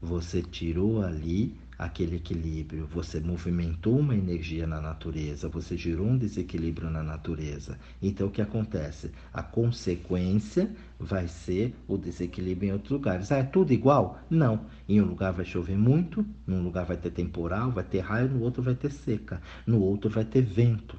Você 0.00 0.40
tirou 0.40 1.02
ali 1.04 1.54
aquele 1.80 2.16
equilíbrio, 2.16 2.86
você 2.86 3.18
movimentou 3.20 3.98
uma 3.98 4.14
energia 4.14 4.66
na 4.66 4.82
natureza, 4.82 5.48
você 5.48 5.78
gerou 5.78 6.06
um 6.06 6.18
desequilíbrio 6.18 6.90
na 6.90 7.02
natureza. 7.02 7.78
Então 8.02 8.26
o 8.26 8.30
que 8.30 8.42
acontece? 8.42 9.10
A 9.32 9.42
consequência 9.42 10.70
vai 10.98 11.26
ser 11.26 11.74
o 11.88 11.96
desequilíbrio 11.96 12.68
em 12.68 12.72
outros 12.72 12.90
lugares. 12.90 13.32
Ah, 13.32 13.38
é 13.38 13.42
tudo 13.42 13.72
igual? 13.72 14.20
Não. 14.28 14.66
Em 14.86 15.00
um 15.00 15.06
lugar 15.06 15.32
vai 15.32 15.46
chover 15.46 15.78
muito, 15.78 16.22
num 16.46 16.62
lugar 16.62 16.84
vai 16.84 16.98
ter 16.98 17.12
temporal, 17.12 17.70
vai 17.70 17.84
ter 17.84 18.00
raio, 18.00 18.28
no 18.28 18.42
outro 18.42 18.62
vai 18.62 18.74
ter 18.74 18.92
seca, 18.92 19.40
no 19.66 19.80
outro 19.80 20.10
vai 20.10 20.26
ter 20.26 20.42
vento. 20.42 20.98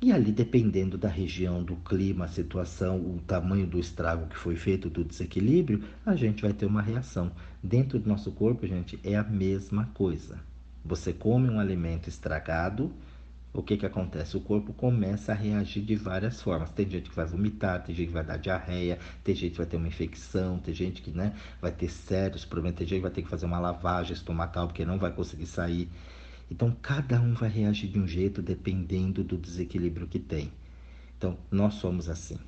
E 0.00 0.12
ali, 0.12 0.30
dependendo 0.30 0.96
da 0.96 1.08
região, 1.08 1.60
do 1.62 1.74
clima, 1.74 2.26
a 2.26 2.28
situação, 2.28 2.98
o 3.00 3.20
tamanho 3.26 3.66
do 3.66 3.80
estrago 3.80 4.28
que 4.28 4.36
foi 4.36 4.54
feito, 4.54 4.88
do 4.88 5.02
desequilíbrio, 5.02 5.82
a 6.06 6.14
gente 6.14 6.42
vai 6.42 6.52
ter 6.52 6.66
uma 6.66 6.80
reação. 6.80 7.32
Dentro 7.60 7.98
do 7.98 8.08
nosso 8.08 8.30
corpo, 8.30 8.64
gente, 8.64 8.98
é 9.02 9.16
a 9.16 9.24
mesma 9.24 9.86
coisa. 9.94 10.38
Você 10.84 11.12
come 11.12 11.50
um 11.50 11.58
alimento 11.58 12.08
estragado, 12.08 12.92
o 13.52 13.60
que, 13.60 13.76
que 13.76 13.84
acontece? 13.84 14.36
O 14.36 14.40
corpo 14.40 14.72
começa 14.72 15.32
a 15.32 15.34
reagir 15.34 15.82
de 15.82 15.96
várias 15.96 16.40
formas. 16.40 16.70
Tem 16.70 16.88
gente 16.88 17.10
que 17.10 17.16
vai 17.16 17.26
vomitar, 17.26 17.82
tem 17.82 17.92
gente 17.92 18.06
que 18.06 18.14
vai 18.14 18.24
dar 18.24 18.36
diarreia, 18.36 19.00
tem 19.24 19.34
gente 19.34 19.50
que 19.52 19.56
vai 19.56 19.66
ter 19.66 19.78
uma 19.78 19.88
infecção, 19.88 20.58
tem 20.58 20.72
gente 20.72 21.02
que 21.02 21.10
né, 21.10 21.34
vai 21.60 21.72
ter 21.72 21.88
sérios 21.88 22.44
problemas, 22.44 22.78
tem 22.78 22.86
gente 22.86 22.98
que 22.98 23.02
vai 23.02 23.10
ter 23.10 23.22
que 23.22 23.28
fazer 23.28 23.46
uma 23.46 23.58
lavagem 23.58 24.12
estomacal 24.12 24.68
porque 24.68 24.84
não 24.84 24.96
vai 24.96 25.10
conseguir 25.10 25.46
sair. 25.46 25.88
Então, 26.50 26.76
cada 26.82 27.20
um 27.20 27.34
vai 27.34 27.48
reagir 27.48 27.90
de 27.90 27.98
um 27.98 28.06
jeito 28.06 28.40
dependendo 28.40 29.22
do 29.22 29.36
desequilíbrio 29.36 30.06
que 30.06 30.18
tem. 30.18 30.50
Então, 31.16 31.36
nós 31.50 31.74
somos 31.74 32.08
assim. 32.08 32.38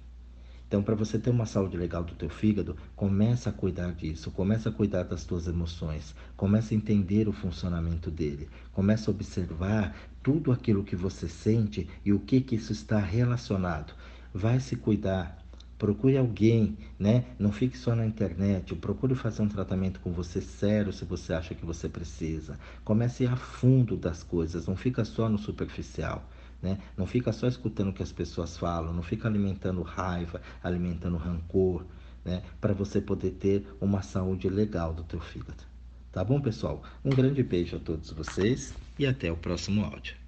Então, 0.70 0.84
para 0.84 0.94
você 0.94 1.18
ter 1.18 1.30
uma 1.30 1.46
saúde 1.46 1.76
legal 1.76 2.04
do 2.04 2.14
teu 2.14 2.30
fígado, 2.30 2.76
começa 2.94 3.50
a 3.50 3.52
cuidar 3.52 3.92
disso, 3.92 4.30
começa 4.30 4.68
a 4.68 4.72
cuidar 4.72 5.02
das 5.02 5.24
tuas 5.24 5.48
emoções, 5.48 6.14
começa 6.36 6.72
a 6.72 6.76
entender 6.76 7.26
o 7.26 7.32
funcionamento 7.32 8.08
dele, 8.08 8.48
começa 8.72 9.10
a 9.10 9.12
observar 9.12 9.96
tudo 10.22 10.52
aquilo 10.52 10.84
que 10.84 10.94
você 10.94 11.28
sente 11.28 11.88
e 12.04 12.12
o 12.12 12.20
que 12.20 12.40
que 12.40 12.54
isso 12.54 12.70
está 12.70 13.00
relacionado. 13.00 13.92
Vai 14.32 14.60
se 14.60 14.76
cuidar, 14.76 15.39
Procure 15.80 16.18
alguém, 16.18 16.76
né? 16.98 17.24
Não 17.38 17.50
fique 17.50 17.78
só 17.78 17.96
na 17.96 18.04
internet. 18.04 18.74
Procure 18.76 19.14
fazer 19.14 19.40
um 19.40 19.48
tratamento 19.48 19.98
com 20.00 20.12
você 20.12 20.38
sério 20.38 20.92
se 20.92 21.06
você 21.06 21.32
acha 21.32 21.54
que 21.54 21.64
você 21.64 21.88
precisa. 21.88 22.58
Comece 22.84 23.26
a 23.26 23.34
fundo 23.34 23.96
das 23.96 24.22
coisas, 24.22 24.66
não 24.66 24.76
fica 24.76 25.06
só 25.06 25.26
no 25.26 25.38
superficial. 25.38 26.22
Né? 26.60 26.78
Não 26.98 27.06
fica 27.06 27.32
só 27.32 27.48
escutando 27.48 27.88
o 27.88 27.92
que 27.94 28.02
as 28.02 28.12
pessoas 28.12 28.58
falam, 28.58 28.92
não 28.92 29.02
fica 29.02 29.26
alimentando 29.26 29.80
raiva, 29.80 30.42
alimentando 30.62 31.16
rancor, 31.16 31.86
né? 32.22 32.42
Para 32.60 32.74
você 32.74 33.00
poder 33.00 33.30
ter 33.30 33.66
uma 33.80 34.02
saúde 34.02 34.50
legal 34.50 34.92
do 34.92 35.02
teu 35.02 35.18
fígado. 35.18 35.64
Tá 36.12 36.22
bom, 36.22 36.38
pessoal? 36.42 36.82
Um 37.02 37.08
grande 37.08 37.42
beijo 37.42 37.76
a 37.76 37.80
todos 37.80 38.10
vocês 38.10 38.74
e 38.98 39.06
até 39.06 39.32
o 39.32 39.36
próximo 39.38 39.82
áudio. 39.82 40.19